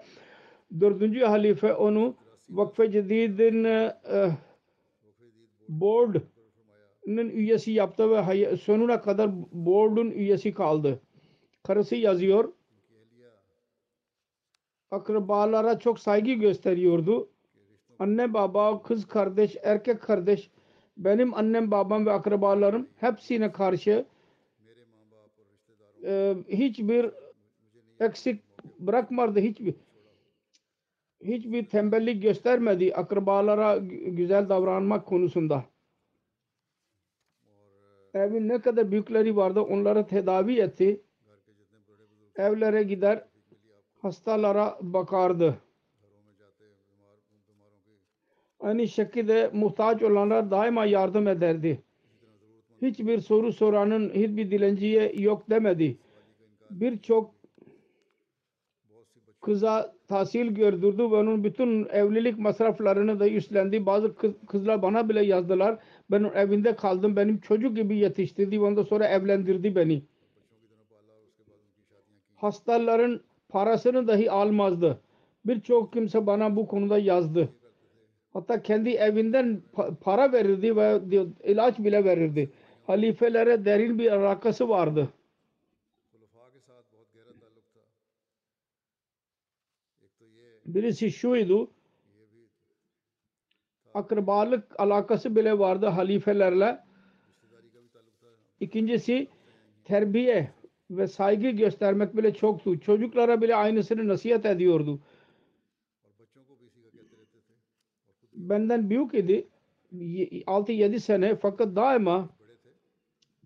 dördüncü 0.79 1.19
halife 1.19 1.73
onu 1.73 2.15
Vakfe 2.49 2.91
Cedid'in 2.91 3.63
e, 3.63 4.37
board'un 5.69 7.29
üyesi 7.29 7.71
yaptı 7.71 8.11
ve 8.11 8.57
sonuna 8.57 9.01
kadar 9.01 9.31
board'un 9.51 10.11
üyesi 10.11 10.53
kaldı. 10.53 10.99
Karısı 11.63 11.95
yazıyor. 11.95 12.53
Akrabalara 14.91 15.79
çok 15.79 15.99
saygı 15.99 16.31
gösteriyordu. 16.31 17.29
Anne 17.99 18.33
baba, 18.33 18.81
kız 18.81 19.07
kardeş, 19.07 19.57
erkek 19.63 20.01
kardeş, 20.01 20.49
benim 20.97 21.33
annem 21.33 21.71
babam 21.71 22.05
ve 22.05 22.11
akrabalarım 22.11 22.87
hepsine 22.97 23.51
karşı 23.51 24.05
e, 26.03 26.35
hiçbir 26.49 27.11
eksik 27.99 28.41
bırakmadı 28.79 29.39
hiçbir 29.39 29.73
hiçbir 31.21 31.65
tembellik 31.69 32.23
göstermedi 32.23 32.93
akrabalara 32.93 33.77
güzel 34.07 34.49
davranmak 34.49 35.05
konusunda. 35.05 35.65
Evin 38.13 38.47
ne 38.47 38.61
kadar 38.61 38.91
büyükleri 38.91 39.35
vardı 39.35 39.61
onları 39.61 40.07
tedavi 40.07 40.59
etti. 40.59 41.01
Evlere 42.35 42.83
gider 42.83 43.23
hastalara 44.01 44.77
bakardı. 44.81 45.57
Aynı 48.59 48.87
şekilde 48.87 49.49
muhtaç 49.53 50.03
olanlar 50.03 50.51
daima 50.51 50.85
yardım 50.85 51.27
ederdi. 51.27 51.83
Hiçbir 52.81 53.19
soru 53.19 53.53
soranın 53.53 54.09
hiçbir 54.09 54.51
dilenciye 54.51 55.13
yok 55.15 55.49
demedi. 55.49 55.97
Birçok 56.69 57.36
kıza 59.41 59.93
tahsil 60.07 60.47
gördürdü 60.47 61.03
ve 61.03 61.15
onun 61.15 61.43
bütün 61.43 61.85
evlilik 61.85 62.39
masraflarını 62.39 63.19
da 63.19 63.29
üstlendi. 63.29 63.85
Bazı 63.85 64.15
kız, 64.15 64.31
kızlar 64.47 64.81
bana 64.81 65.09
bile 65.09 65.25
yazdılar. 65.25 65.79
Ben 66.11 66.23
evinde 66.23 66.75
kaldım. 66.75 67.15
Benim 67.15 67.39
çocuk 67.39 67.75
gibi 67.75 67.97
yetiştirdi. 67.97 68.59
Ondan 68.59 68.83
sonra 68.83 69.07
evlendirdi 69.07 69.75
beni. 69.75 70.03
Hastaların 72.35 73.21
parasını 73.49 74.07
dahi 74.07 74.31
almazdı. 74.31 75.01
Birçok 75.45 75.93
kimse 75.93 76.27
bana 76.27 76.55
bu 76.55 76.67
konuda 76.67 76.97
yazdı. 76.97 77.49
Hatta 78.33 78.61
kendi 78.61 78.89
evinden 78.89 79.61
pa- 79.75 79.95
para 79.95 80.31
verirdi 80.31 80.75
ve 80.75 80.99
ilaç 81.43 81.79
bile 81.79 82.05
verirdi. 82.05 82.49
Halifelere 82.87 83.65
derin 83.65 83.99
bir 83.99 84.11
alakası 84.11 84.69
vardı. 84.69 85.09
Birisi 90.67 91.11
şuydu. 91.11 91.71
Akrabalık 93.93 94.79
alakası 94.79 95.35
bile 95.35 95.59
vardı 95.59 95.85
halifelerle. 95.85 96.83
İkincisi 98.59 99.27
terbiye 99.83 100.51
ve 100.91 101.07
saygı 101.07 101.49
göstermek 101.49 102.17
bile 102.17 102.33
çoktu. 102.33 102.79
Çocuklara 102.79 103.41
bile 103.41 103.55
aynısını 103.55 104.07
nasihat 104.07 104.45
ediyordu. 104.45 104.99
Benden 108.33 108.89
büyük 108.89 109.13
idi. 109.13 109.47
6-7 109.93 110.99
sene 110.99 111.35
fakat 111.35 111.75
daima 111.75 112.29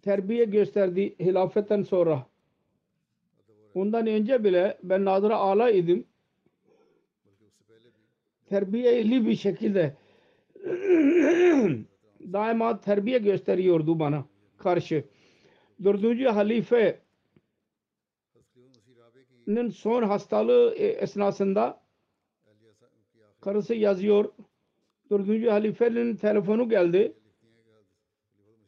terbiye 0.02 0.46
gösterdi 0.46 1.16
hilafetten 1.20 1.82
sonra. 1.82 2.28
Ondan 3.74 4.08
önce 4.08 4.44
bile 4.44 4.78
ben 4.84 5.06
Nadra 5.06 5.38
Ala 5.38 5.70
idim 5.70 6.11
terbiyeli 8.52 9.28
bir 9.28 9.36
şekilde 9.36 9.96
daima 12.34 12.80
terbiye 12.82 13.18
gösteriyordu 13.18 14.00
bana 14.00 14.26
karşı. 14.58 15.04
Dördüncü 15.84 16.26
halifenin 16.26 17.00
son 19.74 20.04
hastalığı 20.04 20.76
e, 20.76 20.86
esnasında 20.88 21.82
karısı 23.42 23.76
yazıyor. 23.76 24.32
Dördüncü 25.10 25.50
halifenin 25.50 26.16
telefonu 26.16 26.70
geldi. 26.70 27.14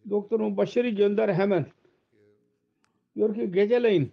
Doktor 0.10 0.40
Mubaşir'i 0.40 0.96
gönder 0.96 1.34
hemen. 1.34 1.66
Diyor 3.16 3.36
ki 3.36 3.52
geceleyin 3.52 4.12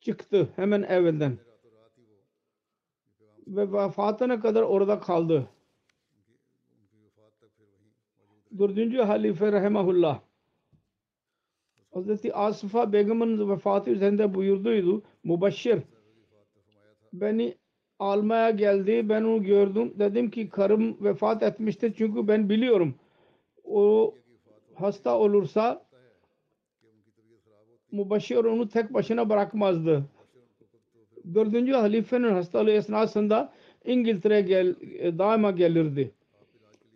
çıktı 0.00 0.48
hemen 0.56 0.82
evinden 0.82 1.45
ve 3.46 3.72
vefatına 3.72 4.40
kadar 4.40 4.62
orada 4.62 5.00
kaldı. 5.00 5.48
Dördüncü 8.58 8.98
halife 8.98 9.52
rahimahullah 9.52 10.20
Hazreti 11.94 12.34
Asıfa 12.34 12.92
Begum'un 12.92 13.50
vefatı 13.50 13.90
üzerinde 13.90 14.34
buyurduydu. 14.34 15.02
Mubaşşir 15.24 15.82
beni 17.12 17.56
almaya 17.98 18.50
geldi. 18.50 19.08
Ben 19.08 19.22
onu 19.22 19.42
gördüm. 19.42 19.94
Dedim 19.98 20.30
ki 20.30 20.48
karım 20.48 21.04
vefat 21.04 21.42
etmiştir. 21.42 21.94
Çünkü 21.98 22.28
ben 22.28 22.48
biliyorum. 22.48 22.94
O 23.64 24.14
hasta 24.74 25.18
olursa 25.18 25.86
Mubaşşir 27.92 28.36
onu 28.36 28.68
tek 28.68 28.94
başına 28.94 29.28
bırakmazdı. 29.28 30.04
4. 31.34 31.72
halifenin 31.72 32.32
hastalığı 32.32 32.70
esnasında 32.70 33.52
İngiltere'ye 33.84 34.40
gel, 34.40 34.74
e, 34.98 35.18
daima 35.18 35.50
gelirdi. 35.50 36.10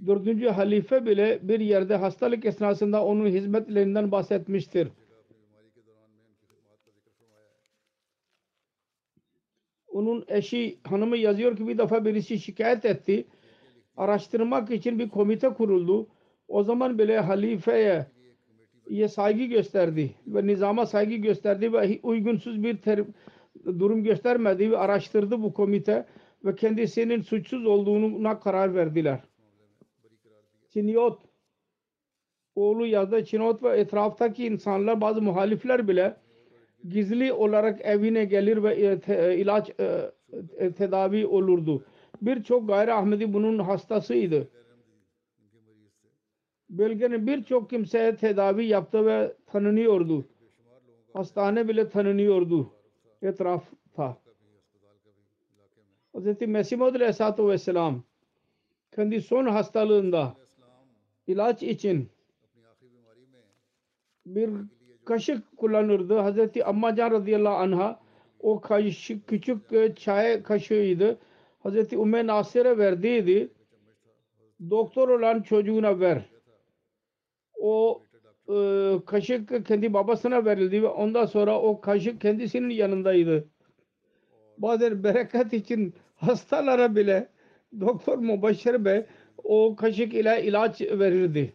4. 0.07 0.51
halife 0.51 1.07
bile 1.07 1.39
bir 1.43 1.61
yerde 1.61 1.97
hastalık 1.97 2.45
esnasında 2.45 3.05
onun 3.05 3.27
hizmetlerinden 3.27 4.13
bahsetmiştir. 4.13 4.89
Onun 9.89 10.25
eşi 10.29 10.79
hanımı 10.85 11.17
yazıyor 11.17 11.57
ki 11.57 11.69
bir 11.69 11.79
defa 11.79 12.05
birisi 12.05 12.39
şikayet 12.39 12.85
etti. 12.85 13.25
Araştırmak 13.97 14.71
için 14.71 14.99
bir 14.99 15.09
komite 15.09 15.49
kuruldu. 15.49 16.09
O 16.49 16.63
zaman 16.63 16.99
bile 16.99 17.19
halifeye 17.21 18.07
ye 18.89 19.09
saygı 19.09 19.45
gösterdi 19.45 20.15
ve 20.27 20.47
nizama 20.47 20.87
saygı 20.87 21.15
gösterdi 21.15 21.73
ve 21.73 22.01
uygunsuz 22.03 22.63
bir 22.63 22.77
ter- 22.77 23.05
durum 23.67 24.05
göstermedi 24.05 24.71
ve 24.71 24.79
araştırdı 24.79 25.43
bu 25.43 25.55
komite 25.55 26.07
ve 26.45 26.55
kendisinin 26.55 27.21
suçsuz 27.21 27.67
olduğuna 27.67 28.41
karar 28.41 28.75
verdiler. 28.75 29.21
Çiniyot 30.73 31.19
oğlu 32.55 32.87
yazdı 32.87 33.25
Çinot 33.25 33.63
ve 33.63 33.69
etraftaki 33.69 34.47
insanlar 34.47 35.01
bazı 35.01 35.23
muhalifler 35.23 35.89
bile 35.89 36.17
gizli 36.89 37.33
olarak 37.33 37.81
evine 37.81 38.25
gelir 38.25 38.63
ve 38.63 38.75
e, 38.75 39.15
e, 39.15 39.37
ilaç 39.37 39.71
e, 40.59 40.73
tedavi 40.73 41.27
olurdu. 41.27 41.85
Birçok 42.23 42.69
gayri 42.69 42.93
Ahmedi 42.93 43.33
bunun 43.33 43.59
hastasıydı. 43.59 44.49
Bölgenin 46.71 47.27
birçok 47.27 47.71
kimseye 47.71 48.17
tedavi 48.17 48.67
yaptı 48.67 49.07
ve 49.07 49.37
tanınıyordu. 49.47 50.29
Hastane 51.13 51.69
bile 51.69 51.89
tanınıyordu 51.89 52.73
اطراف 53.23 53.63
تھا 53.95 54.13
Hz. 56.15 56.41
Mesih 56.41 56.77
Maud 56.77 56.95
Aleyhisselatü 56.95 57.49
Vesselam 57.49 58.03
kendi 58.95 59.21
son 59.23 59.47
hastalığında 59.47 60.35
ilaç 61.27 61.63
için 61.63 62.09
bir 64.27 64.51
kaşık 65.05 65.57
kullanırdı. 65.57 66.23
Hz. 66.23 66.63
Ammacan 66.65 67.11
radıyallahu 67.11 67.55
anh'a 67.55 68.01
o 68.41 68.61
kaşık 68.61 69.29
küçük 69.29 69.61
çay 69.97 70.43
kaşığıydı. 70.43 71.19
Hz. 71.65 71.93
Ümmü 71.93 72.27
Nasir'e 72.27 72.79
verdiydi. 72.79 73.49
Doktor 74.71 75.09
olan 75.09 75.43
çocuğuna 75.43 76.01
ver. 76.01 76.23
O 77.61 78.03
e, 78.51 79.05
kaşık 79.07 79.67
kendi 79.67 79.93
babasına 79.93 80.45
verildi 80.45 80.83
ve 80.83 80.89
ondan 80.89 81.27
sonra 81.27 81.61
o 81.61 81.81
kaşık 81.81 82.21
kendisinin 82.21 82.71
yanındaydı. 82.71 83.49
Bazen 84.59 85.05
bereket 85.05 85.53
için 85.53 85.95
hastalara 86.15 86.97
bile 86.97 87.29
Doktor 87.81 88.19
Mubaşir 88.19 88.85
Bey 88.85 89.07
o 89.45 89.77
kaşık 89.77 90.15
ile 90.15 90.43
ilaç 90.45 90.81
verirdi. 90.81 91.53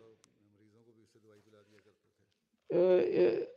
Ee, 2.69 2.77
e, 3.15 3.47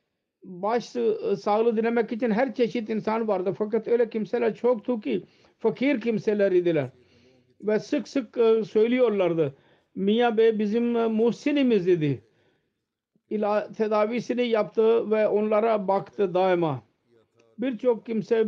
baş 0.45 0.97
e, 0.97 1.37
sağlığı 1.37 1.77
dilemek 1.77 2.13
için 2.13 2.31
her 2.31 2.55
çeşit 2.55 2.91
insan 2.91 3.29
vardı. 3.29 3.55
Fakat 3.59 3.89
öyle 3.89 4.11
kimseler 4.11 4.55
çoktu 4.55 5.01
ki 5.01 5.23
fakir 5.59 6.01
kimseler 6.01 6.53
idiler. 6.53 6.91
Ve 7.61 7.81
sık 7.81 8.09
sık 8.09 8.39
e, 8.39 8.65
söylüyorlardı. 8.65 9.55
Miya 9.95 10.37
Bey 10.37 10.59
bizim 10.59 10.97
e, 10.97 11.07
muhsinimiz 11.07 11.89
idi. 11.89 12.28
İla, 13.31 13.73
tedavisini 13.73 14.49
yaptı 14.49 15.11
ve 15.11 15.29
onlara 15.29 15.89
baktı 15.89 16.35
daima. 16.35 16.83
Birçok 17.59 18.07
kimse 18.07 18.47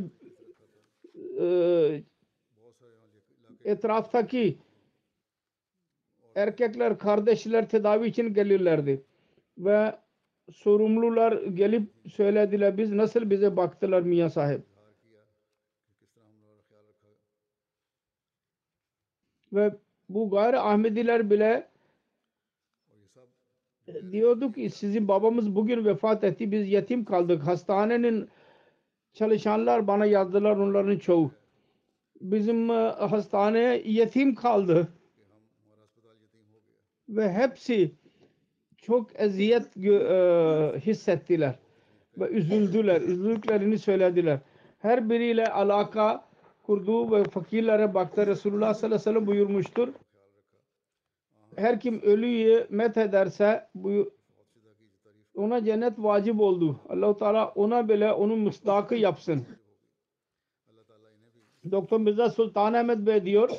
e, 1.40 2.02
etraftaki 3.64 4.58
erkekler, 6.34 6.98
kardeşler 6.98 7.68
tedavi 7.68 8.08
için 8.08 8.34
gelirlerdi. 8.34 9.04
Ve 9.58 9.96
sorumlular 10.52 11.32
gelip 11.32 11.90
söylediler 12.08 12.78
biz 12.78 12.92
nasıl 12.92 13.30
bize 13.30 13.56
baktılar 13.56 14.02
Miya 14.02 14.30
sahip. 14.30 14.62
Ve 19.52 19.74
bu 20.08 20.30
gayri 20.30 20.58
Ahmediler 20.58 21.30
bile 21.30 21.69
diyordu 24.12 24.52
ki 24.52 24.70
sizin 24.70 25.08
babamız 25.08 25.54
bugün 25.54 25.84
vefat 25.84 26.24
etti 26.24 26.52
biz 26.52 26.68
yetim 26.68 27.04
kaldık. 27.04 27.42
Hastanenin 27.42 28.28
çalışanlar 29.12 29.86
bana 29.86 30.06
yazdılar 30.06 30.56
onların 30.56 30.98
çoğu. 30.98 31.30
Bizim 32.20 32.70
e, 32.70 32.74
hastane 32.98 33.82
yetim 33.84 34.34
kaldı. 34.34 34.88
Ve 37.08 37.32
hepsi 37.32 37.94
çok 38.76 39.20
eziyet 39.20 39.76
e, 39.76 40.80
hissettiler 40.80 41.54
ve 42.18 42.28
üzüldüler. 42.28 43.00
Üzüldüklerini 43.00 43.78
söylediler. 43.78 44.38
Her 44.78 45.10
biriyle 45.10 45.46
alaka 45.46 46.24
kurdu 46.62 47.12
ve 47.12 47.24
fakirlere 47.24 47.94
baktı. 47.94 48.26
Resulullah 48.26 48.74
sallallahu 48.74 48.86
aleyhi 48.86 49.00
ve 49.00 49.12
sellem 49.12 49.26
buyurmuştur. 49.26 49.88
Her 51.60 51.80
kim 51.80 52.02
ölüyü 52.02 52.66
met 52.70 52.96
ederse 52.96 53.68
ona 55.34 55.64
cennet 55.64 55.98
vacip 55.98 56.40
oldu. 56.40 56.80
Allah-u 56.88 57.16
Teala 57.16 57.48
ona 57.48 57.88
bile 57.88 58.12
onun 58.12 58.38
müstahakı 58.38 58.94
yapsın. 58.94 59.46
Doktor 61.70 62.00
Mirza 62.00 62.30
Sultan 62.30 62.74
Ahmet 62.74 62.98
Bey 62.98 63.24
diyor 63.24 63.50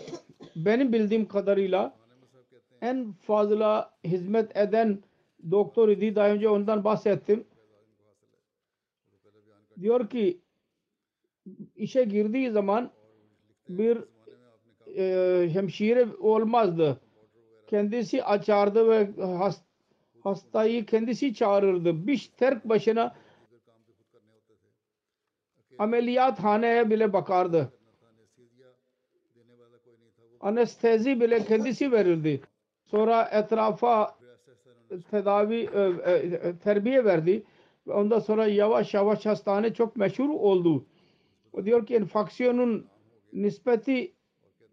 benim 0.56 0.94
bildiğim 0.94 1.28
kadarıyla 1.28 1.96
en 2.82 3.12
fazla 3.12 3.94
hizmet 4.04 4.58
eden 4.58 5.04
doktor 5.52 5.90
idi. 5.90 6.16
Daha 6.16 6.30
önce 6.30 6.50
ondan 6.50 6.84
bahsettim. 6.84 7.44
Diyor 9.82 10.10
ki 10.10 10.42
işe 11.76 12.04
girdiği 12.04 12.52
zaman 12.52 12.92
bir 13.70 13.98
e, 14.98 15.50
hemşire 15.54 16.08
olmazdı. 16.20 17.02
Kendisi 17.72 18.24
açardı 18.24 18.90
ve 18.90 19.10
hast, 19.22 19.64
hastayı 20.24 20.86
kendisi 20.86 21.34
çağırırdı. 21.34 22.08
Bir 22.08 22.32
terk 22.38 22.66
başına 22.66 23.16
ameliyathaneye 25.80 26.90
bile 26.90 27.14
bakardı. 27.14 27.74
Anestezi 30.40 31.22
bile 31.22 31.46
kendisi 31.46 31.92
verirdi. 31.92 32.42
Sonra 32.86 33.24
etrafa 33.24 34.16
tedavi 35.12 35.70
e, 35.74 36.12
e, 36.12 36.58
terbiye 36.58 37.06
verdi. 37.06 37.44
Ve 37.88 37.94
ondan 37.94 38.20
sonra 38.20 38.48
yavaş 38.48 38.94
yavaş 38.94 39.26
hastane 39.26 39.74
çok 39.74 39.96
meşhur 39.96 40.30
oldu. 40.30 40.86
O 41.54 41.66
diyor 41.66 41.86
ki 41.86 41.96
enfeksiyonun 41.96 42.88
nispeti 43.34 44.14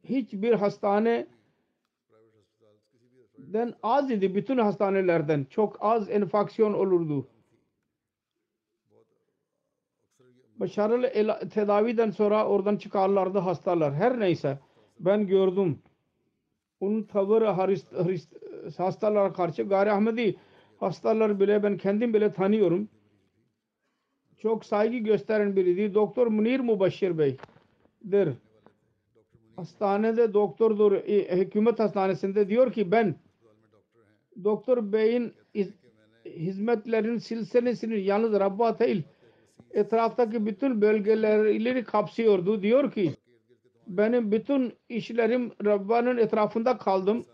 hiçbir 0.05 0.53
hastane 0.53 1.26
den 3.53 3.74
az 3.82 4.11
idi 4.11 4.34
bütün 4.34 4.59
hastanelerden. 4.59 5.46
Çok 5.51 5.76
az 5.80 6.11
enfeksiyon 6.11 6.72
olurdu. 6.72 7.28
Başarılı 10.57 11.49
tedaviden 11.49 12.11
sonra 12.11 12.46
oradan 12.46 12.76
çıkarlardı 12.76 13.38
hastalar. 13.38 13.94
Her 13.94 14.20
neyse 14.20 14.59
ben 15.01 15.26
gördüm. 15.26 15.78
Onun 16.80 17.03
tavırı 17.03 17.46
Harist, 17.46 17.92
Harist, 17.92 18.32
hastalara 18.78 19.32
karşı 19.32 19.62
gayri 19.62 19.92
Ahmedi 19.92 20.36
hastalar 20.80 21.40
bile 21.40 21.62
ben 21.62 21.76
kendim 21.76 22.14
bile 22.14 22.32
tanıyorum. 22.32 22.88
Çok 24.38 24.64
saygı 24.64 24.96
gösteren 24.96 25.57
biriydi. 25.57 25.94
Doktor 25.94 26.26
Munir 26.26 26.61
Mubaşir 26.61 27.18
Bey'dir. 27.18 28.34
Hastanede 29.57 30.34
doktordur. 30.34 30.92
e, 30.92 31.36
Hükümet 31.36 31.78
hastanesinde 31.78 32.49
diyor 32.49 32.72
ki 32.72 32.90
ben 32.92 33.14
Doktor 34.45 34.93
Bey'in 34.93 35.32
iz- 35.55 35.74
hizmetlerin 36.26 37.18
silsilesini 37.18 38.01
yalnız 38.01 38.32
Rabba 38.32 38.78
değil 38.78 39.03
etraftaki 39.70 40.47
bütün 40.47 40.80
bölgeleri 40.80 41.84
kapsıyordu. 41.84 42.62
Diyor 42.62 42.93
ki 42.93 43.14
benim 43.86 44.32
bütün 44.32 44.72
işlerim 44.89 45.53
Rabba'nın 45.64 46.16
etrafında 46.18 46.78
kaldım. 46.78 47.24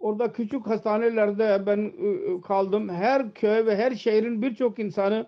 Orada 0.00 0.32
küçük 0.32 0.66
hastanelerde 0.66 1.62
ben 1.66 1.78
ı, 1.78 2.40
kaldım. 2.40 2.88
Her 2.88 3.34
köy 3.34 3.66
ve 3.66 3.76
her 3.76 3.94
şehrin 3.94 4.42
birçok 4.42 4.78
insanı 4.78 5.26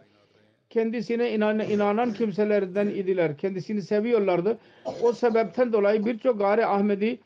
kendisine 0.70 1.34
inan, 1.34 1.58
inanan 1.60 2.12
kimselerden 2.12 2.86
idiler. 2.86 3.38
Kendisini 3.38 3.82
seviyorlardı. 3.82 4.58
O 5.02 5.12
sebepten 5.12 5.72
dolayı 5.72 6.04
birçok 6.06 6.38
gayri 6.38 6.66
Ahmedi 6.66 7.18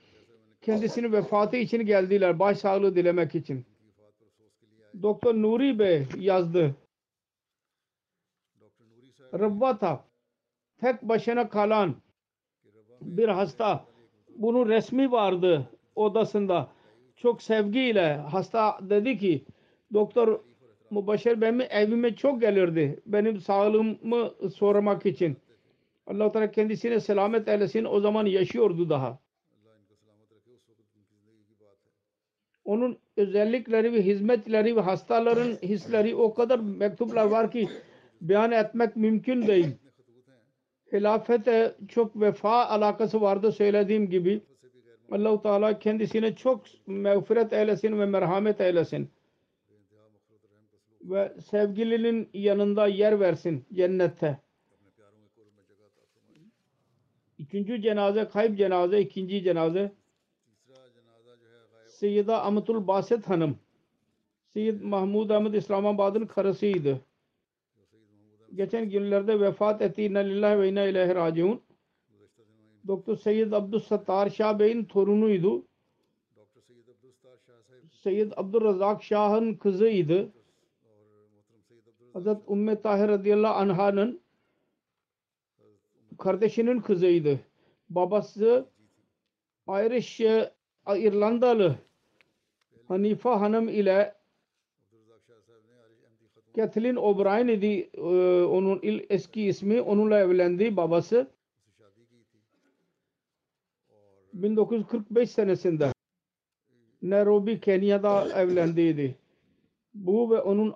kendisini 0.62 1.12
vefatı 1.12 1.56
için 1.56 1.86
geldiler. 1.86 2.38
Başsağlığı 2.38 2.96
dilemek 2.96 3.34
için. 3.34 3.66
Doktor 5.02 5.34
Nuri 5.34 5.78
Bey 5.78 6.06
yazdı. 6.18 6.76
Rabbata 9.34 10.04
tek 10.80 11.02
başına 11.02 11.48
kalan 11.48 11.94
bir 13.00 13.28
hasta 13.28 13.84
bunun 14.36 14.68
resmi 14.68 15.12
vardı 15.12 15.70
odasında 15.94 16.68
çok 17.16 17.42
sevgiyle 17.42 18.16
hasta 18.16 18.78
dedi 18.82 19.18
ki 19.18 19.44
doktor 19.92 20.40
Mubaşir 20.90 21.40
benim 21.40 21.60
evime 21.60 22.16
çok 22.16 22.40
gelirdi 22.40 23.00
benim 23.06 23.40
sağlığımı 23.40 24.34
sormak 24.54 25.06
için 25.06 25.36
allah 26.06 26.32
Teala 26.32 26.50
kendisine 26.50 27.00
selamet 27.00 27.48
eylesin 27.48 27.84
o 27.84 28.00
zaman 28.00 28.26
yaşıyordu 28.26 28.90
daha 28.90 29.21
onun 32.64 32.98
özellikleri 33.16 33.92
ve 33.92 34.02
hizmetleri 34.02 34.76
ve 34.76 34.80
hastaların 34.80 35.52
hisleri 35.62 36.14
o 36.14 36.34
kadar 36.34 36.58
mektuplar 36.58 37.24
var 37.24 37.50
ki 37.50 37.68
beyan 38.20 38.52
etmek 38.52 38.96
mümkün 38.96 39.46
değil. 39.46 39.68
Hilafete 40.92 41.74
çok 41.88 42.20
vefa 42.20 42.66
alakası 42.66 43.20
vardı 43.20 43.52
söylediğim 43.52 44.10
gibi. 44.10 44.40
Allah-u 45.10 45.42
Teala 45.42 45.78
kendisine 45.78 46.34
çok 46.36 46.64
mağfiret 46.86 47.52
eylesin 47.52 48.00
ve 48.00 48.06
merhamet 48.06 48.60
eylesin. 48.60 49.10
Ve 51.00 51.32
sevgilinin 51.50 52.28
yanında 52.34 52.86
yer 52.86 53.20
versin 53.20 53.64
cennette. 53.72 54.38
İkinci 57.38 57.82
cenaze 57.82 58.28
kayıp 58.28 58.58
cenaze, 58.58 59.00
ikinci 59.00 59.42
cenaze 59.42 59.92
Seyyida 62.03 62.42
Amatul 62.42 62.86
Basit 62.86 63.28
Hanım 63.28 63.59
Seyyid 64.53 64.82
Mahmud 64.82 65.30
Ahmed 65.30 65.55
İslamabad'ın 65.55 66.26
karısıydı. 66.26 67.00
Geçen 68.55 68.90
günlerde 68.90 69.40
vefat 69.40 69.82
etti. 69.82 70.03
İnna 70.03 70.18
lillahi 70.18 70.59
ve 70.59 70.68
inna 70.68 70.84
ileyhi 70.84 71.14
raciun. 71.14 71.61
Doktor 72.86 73.16
Seyyid 73.16 73.53
Abdüssattar 73.53 74.30
Şah 74.30 74.59
Bey'in 74.59 74.84
torunuydu. 74.84 75.66
Seyyid 77.90 78.32
Abdurrazak 78.36 79.03
Şah'ın 79.03 79.55
kızıydı. 79.55 80.32
Hazret 82.12 82.38
Ümmü 82.50 82.82
Tahir 82.82 83.09
radıyallahu 83.09 83.55
anh'ın 83.55 84.20
kardeşinin 86.18 86.80
kızıydı. 86.80 87.40
Babası 87.90 88.66
Irish 89.68 90.20
İrlandalı 90.86 91.78
Hanifa 92.93 93.40
Hanım 93.40 93.68
ile 93.68 94.14
Kathleen 96.57 96.97
O'Brien 96.97 97.49
idi 97.49 97.90
e, 97.95 98.01
onun 98.45 98.80
il, 98.82 99.07
eski 99.11 99.43
ismi 99.43 99.80
onunla 99.80 100.18
evlendi 100.18 100.76
babası 100.76 101.30
1945 104.32 105.30
senesinde 105.30 105.93
Nairobi 107.03 107.61
Kenya'da 107.61 108.40
evlendiydi. 108.40 109.16
Bu 109.95 110.30
ve 110.30 110.40
onun 110.40 110.74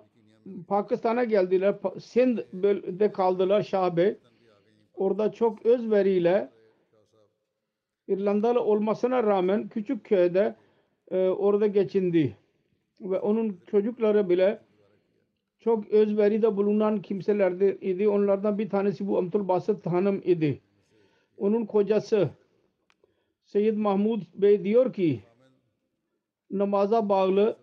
Pakistan'a 0.67 1.23
geldiler. 1.23 1.75
Sindh'de 1.99 3.11
kaldılar 3.11 3.63
Şah 3.63 3.95
Bey. 3.95 4.17
Orada 4.93 5.31
çok 5.31 5.65
özveriyle 5.65 6.51
İrlandalı 8.07 8.61
olmasına 8.61 9.23
rağmen 9.23 9.67
küçük 9.67 10.03
köyde 10.03 10.55
e, 11.11 11.17
orada 11.27 11.67
geçindi. 11.67 12.37
Ve 13.01 13.19
onun 13.19 13.59
çocukları 13.71 14.29
bile 14.29 14.59
çok 15.59 15.87
özveride 15.87 16.57
bulunan 16.57 17.01
kimselerdi 17.01 17.77
idi. 17.81 18.09
Onlardan 18.09 18.57
bir 18.57 18.69
tanesi 18.69 19.07
bu 19.07 19.17
Amtul 19.17 19.47
Basit 19.47 19.85
Hanım 19.85 20.21
idi. 20.25 20.61
Onun 21.37 21.65
kocası 21.65 22.29
Seyyid 23.45 23.77
Mahmud 23.77 24.21
Bey 24.35 24.63
diyor 24.63 24.93
ki 24.93 25.19
namaza 26.51 27.09
bağlı 27.09 27.57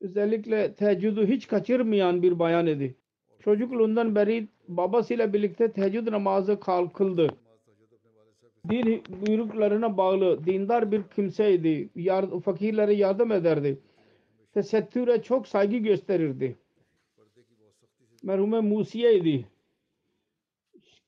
özellikle 0.00 0.74
teheccüdü 0.74 1.26
hiç 1.26 1.46
kaçırmayan 1.46 2.22
bir 2.22 2.38
bayan 2.38 2.66
idi. 2.66 2.96
Çocukluğundan 3.40 4.14
beri 4.14 4.48
babasıyla 4.68 5.32
birlikte 5.32 5.72
teheccüd 5.72 6.12
namazı 6.12 6.60
kıldı. 6.94 7.28
Din 8.68 9.02
buyruklarına 9.08 9.96
bağlı 9.96 10.44
dindar 10.46 10.92
bir 10.92 11.02
kimseydi. 11.02 11.90
Yard 11.94 12.40
fakirlere 12.40 12.94
yardım 12.94 13.32
ederdi. 13.32 13.80
Tesettüre 14.54 15.22
çok 15.22 15.48
saygı 15.48 15.76
gösterirdi. 15.76 16.56
Merhume 18.22 18.60
Musiye 18.60 19.16
idi. 19.16 19.46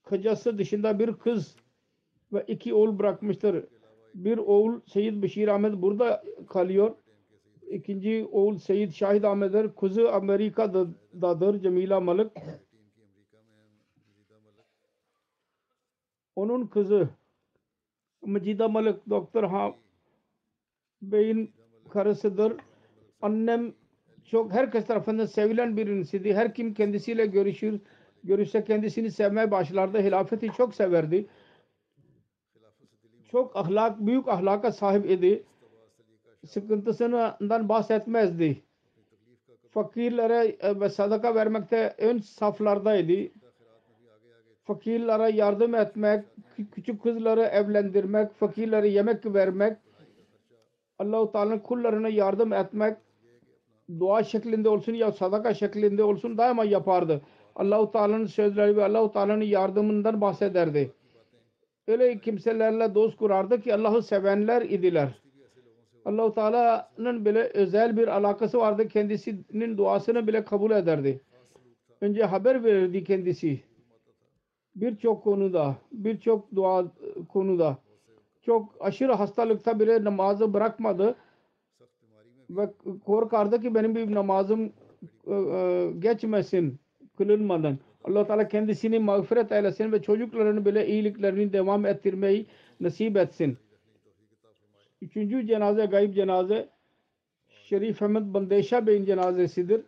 Kocası 0.03 0.59
dışında 0.59 0.99
bir 0.99 1.13
kız 1.13 1.57
ve 2.33 2.45
iki 2.49 2.75
oğul 2.75 2.99
bırakmıştır. 2.99 3.65
Bir 4.15 4.39
oğul 4.39 4.81
Seyyid 4.87 5.23
Bişir 5.23 5.49
Ahmet 5.49 5.75
burada 5.83 6.25
kalıyor. 6.49 6.97
İkinci 7.71 8.29
oğul 8.33 8.59
Seyyid 8.59 8.93
Şahid 8.93 9.23
Ahmet'dir. 9.23 9.75
Kızı 9.75 10.13
Amerika'dadır 10.13 11.61
Cemila 11.61 12.01
Malik. 12.01 12.33
Onun 16.37 16.67
kızı 16.67 17.09
Macida 18.23 18.69
Malik 18.69 19.11
Doktor 19.11 19.45
Ha 19.45 19.75
Bey'in 21.03 21.53
karısıdır. 21.91 22.53
Annem 23.23 23.75
çok 24.25 24.53
herkes 24.53 24.87
tarafından 24.87 25.27
sevilen 25.27 25.77
birisiydi. 25.77 26.35
Her 26.35 26.55
kim 26.55 26.75
kendisiyle 26.75 27.27
görüşür, 27.27 27.81
görüşse 28.25 28.64
kendisini 28.64 29.11
sevmeye 29.11 29.51
başlardı. 29.51 29.99
Hilafeti 29.99 30.53
çok 30.53 30.75
severdi. 30.75 31.27
çok 33.31 33.57
ahlak, 33.57 34.07
büyük 34.07 34.29
ahlaka 34.29 34.73
sahip 34.73 35.11
idi. 35.11 35.45
Sıkıntısından 36.47 37.69
bahsetmezdi. 37.69 38.62
Fakirlere 39.71 40.57
e, 40.61 40.81
ve 40.81 40.89
sadaka 40.89 41.35
vermekte 41.35 41.95
ön 41.99 42.19
saflardaydı. 42.19 43.33
Fakirlere 44.69 45.37
yardım 45.37 45.75
etmek, 45.75 46.25
kü- 46.59 46.71
küçük 46.71 47.03
kızları 47.03 47.41
evlendirmek, 47.41 48.33
fakirlere 48.33 48.89
yemek 48.89 49.27
vermek, 49.27 49.77
Allah-u 50.99 51.33
Teala'nın 51.33 51.59
kullarına 51.59 52.09
yardım 52.09 52.53
etmek, 52.53 52.97
dua 54.01 54.25
şeklinde 54.25 54.69
olsun 54.69 54.93
ya 54.95 55.12
sadaka 55.12 55.55
şeklinde 55.55 56.05
olsun 56.05 56.39
daima 56.39 56.64
yapardı. 56.64 57.21
Allah-u 57.57 57.93
Teala'nın 57.93 58.27
sözleri 58.27 58.77
ve 58.77 58.85
Allah-u 58.85 59.12
Teala'nın 59.12 59.45
yardımından 59.45 60.21
bahsederdi. 60.21 60.93
Öyle 61.87 62.19
kimselerle 62.19 62.95
dost 62.95 63.16
kurardı 63.16 63.61
ki 63.61 63.75
Allah'ı 63.75 64.03
sevenler 64.03 64.62
idiler. 64.62 65.23
Allah-u 66.05 66.35
Teala'nın 66.35 67.25
bile 67.25 67.43
özel 67.43 67.97
bir 67.97 68.09
alakası 68.09 68.59
vardı. 68.59 68.89
Kendisinin 68.89 69.77
duasını 69.77 70.27
bile 70.27 70.45
kabul 70.45 70.71
ederdi. 70.71 71.21
Önce 72.01 72.25
haber 72.25 72.64
verirdi 72.64 73.05
kendisi. 73.05 73.68
Birçok 74.77 75.25
konuda, 75.25 75.77
birçok 75.93 76.55
dua 76.57 76.87
konuda. 77.29 77.79
Çok 78.43 78.75
aşırı 78.81 79.12
hastalıkta 79.12 79.81
bile 79.81 80.05
namazı 80.05 80.55
bırakmadı. 80.55 81.14
Ve 82.51 82.71
korkardı 83.07 83.61
ki 83.61 83.75
benim 83.75 83.95
bir 83.95 84.14
namazım 84.14 84.73
e, 85.27 85.35
e, 85.35 85.91
geçmesin 85.99 86.79
kılınmadan. 87.19 87.79
allah 88.05 88.27
Teala 88.27 88.49
kendisini 88.49 88.99
mağfiret 88.99 89.53
eylesin 89.53 89.93
ve 89.93 90.03
çocuklarını 90.03 90.64
bile 90.64 90.87
iyiliklerini 90.87 91.53
devam 91.53 91.87
ettirmeyi 91.87 92.47
nasip 92.81 93.16
etsin. 93.16 93.59
Üçüncü 95.03 95.47
cenaze 95.47 95.87
gayb 95.87 96.14
cenaze 96.14 96.69
Şerif 97.49 98.03
Ahmet 98.03 98.23
Bandeşa 98.23 98.87
Bey'in 98.87 99.05
cenazesidir. 99.05 99.83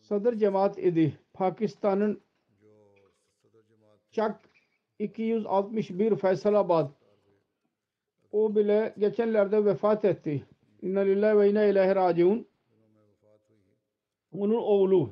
Sadr 0.00 0.34
cemaat 0.34 0.78
idi. 0.78 1.18
Pakistan'ın 1.32 2.20
Çak 4.12 4.40
261 4.98 6.16
Feysalabad 6.16 6.90
o 8.32 8.56
bile 8.56 8.94
geçenlerde 8.98 9.64
vefat 9.64 10.04
etti. 10.04 10.44
İnna 10.82 11.00
lillahi 11.00 11.38
ve 11.38 11.50
inna 11.50 11.64
ilahi 11.64 11.94
raciun. 11.94 12.46
Onun 14.32 14.54
oğlu 14.54 15.10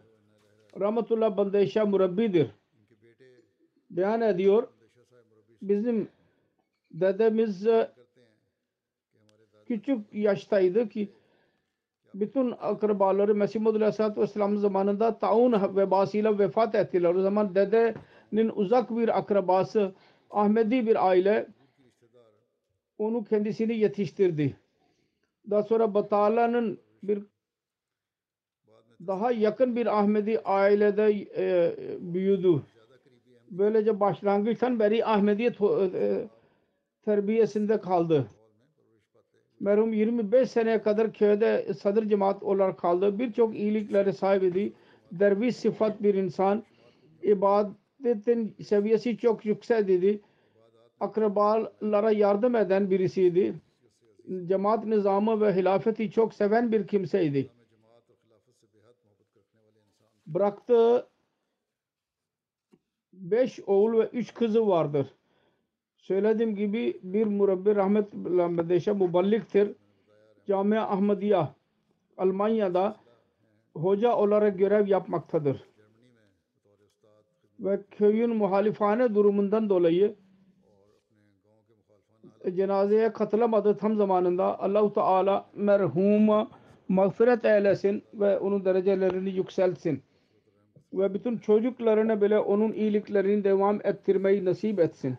Rahmetullah 0.81 1.37
Bandeşa 1.37 1.87
murabbidir. 1.87 2.51
Beyan 3.91 4.21
ediyor. 4.21 4.69
Bizim 5.63 6.09
dedemiz 6.91 7.67
e, 7.67 7.91
küçük 9.67 10.15
yaştaydı 10.15 10.89
ki 10.89 11.13
bütün 12.15 12.55
akrabaları 12.61 13.35
Mesih 13.35 13.61
Muhammed 13.61 13.81
Aleyhisselatü 13.81 14.21
Vesselam'ın 14.21 14.57
zamanında 14.57 15.19
taun 15.19 15.77
vebasıyla 15.77 16.39
vefat 16.39 16.75
ettiler. 16.75 17.15
O 17.15 17.23
zaman 17.23 17.55
dedenin 18.33 18.53
uzak 18.55 18.91
bir 18.91 19.19
akrabası 19.19 19.93
Ahmedi 20.31 20.87
bir 20.87 21.09
aile 21.09 21.47
onu 22.99 23.25
kendisini 23.25 23.77
yetiştirdi. 23.77 24.57
Daha 25.51 25.63
sonra 25.63 25.95
Batala'nın 25.95 26.79
bir 27.03 27.23
daha 29.07 29.33
yakın 29.33 29.77
bir 29.77 29.99
Ahmedi 29.99 30.41
ailede 30.41 31.27
e, 31.37 31.77
büyüdü. 32.01 32.63
Böylece 33.51 34.01
başlangıçtan 34.01 34.79
beri 34.79 35.05
Ahmediyet 35.05 35.61
e, 35.61 36.29
terbiyesinde 37.05 37.81
kaldı. 37.81 38.27
Merhum 39.61 39.93
25 39.93 40.51
seneye 40.51 40.83
kadar 40.83 41.13
köyde 41.13 41.75
sadır 41.75 42.09
cemaat 42.09 42.43
olarak 42.43 42.79
kaldı. 42.79 43.19
Birçok 43.19 43.57
iyiliklere 43.57 44.13
sahibiydi. 44.13 44.73
Derviş 45.13 45.57
sıfat 45.57 46.03
bir 46.03 46.15
insan. 46.15 46.65
İbadetin 48.01 48.57
seviyesi 48.63 49.19
çok 49.19 49.47
yüksek 49.47 49.91
idi. 49.91 50.21
Akrabalara 51.01 52.11
yardım 52.11 52.57
eden 52.57 52.91
birisiydi. 52.91 53.55
Cemaat 54.47 54.85
nizamı 54.85 55.41
ve 55.41 55.55
hilafeti 55.57 56.11
çok 56.11 56.35
seven 56.35 56.73
bir 56.73 56.87
kimseydi. 56.87 57.51
Bıraktığı 60.27 61.09
beş 63.13 63.61
oğul 63.67 63.99
ve 63.99 64.09
üç 64.13 64.35
kızı 64.35 64.69
vardır. 64.69 65.15
Söylediğim 65.97 66.57
gibi 66.57 67.01
bir 67.03 67.27
murabbi 67.27 67.77
rahmetullahi 67.77 68.53
medeşe 68.53 68.93
muballiktir. 68.93 69.73
Camia 70.47 70.89
Ahmadiya 70.89 71.55
Almanya'da 72.17 72.97
hoca 73.75 74.17
olarak 74.17 74.59
görev 74.59 74.87
yapmaktadır. 74.87 75.68
Ve 77.61 77.81
köyün 77.91 78.37
muhalifane 78.37 79.15
durumundan 79.15 79.69
dolayı 79.69 80.15
cenazeye 82.55 83.13
katılamadı 83.13 83.77
tam 83.77 83.97
zamanında 83.97 84.61
Allahu 84.61 84.93
Teala 84.93 85.47
merhuma 85.55 86.51
mağfiret 86.89 87.45
eylesin 87.45 88.03
ve 88.15 88.39
onun 88.39 88.65
derecelerini 88.65 89.31
yükseltsin. 89.31 90.03
Ve 90.93 91.15
bütün 91.15 91.39
çocuklarına 91.39 92.23
bile 92.23 92.39
onun 92.39 92.73
iyiliklerini 92.73 93.45
devam 93.45 93.81
ettirmeyi 93.85 94.45
nasip 94.45 94.81
etsin. 94.81 95.19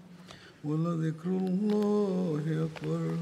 ولذكر 0.64 1.28
الله 1.30 2.42
أكبر 2.66 3.16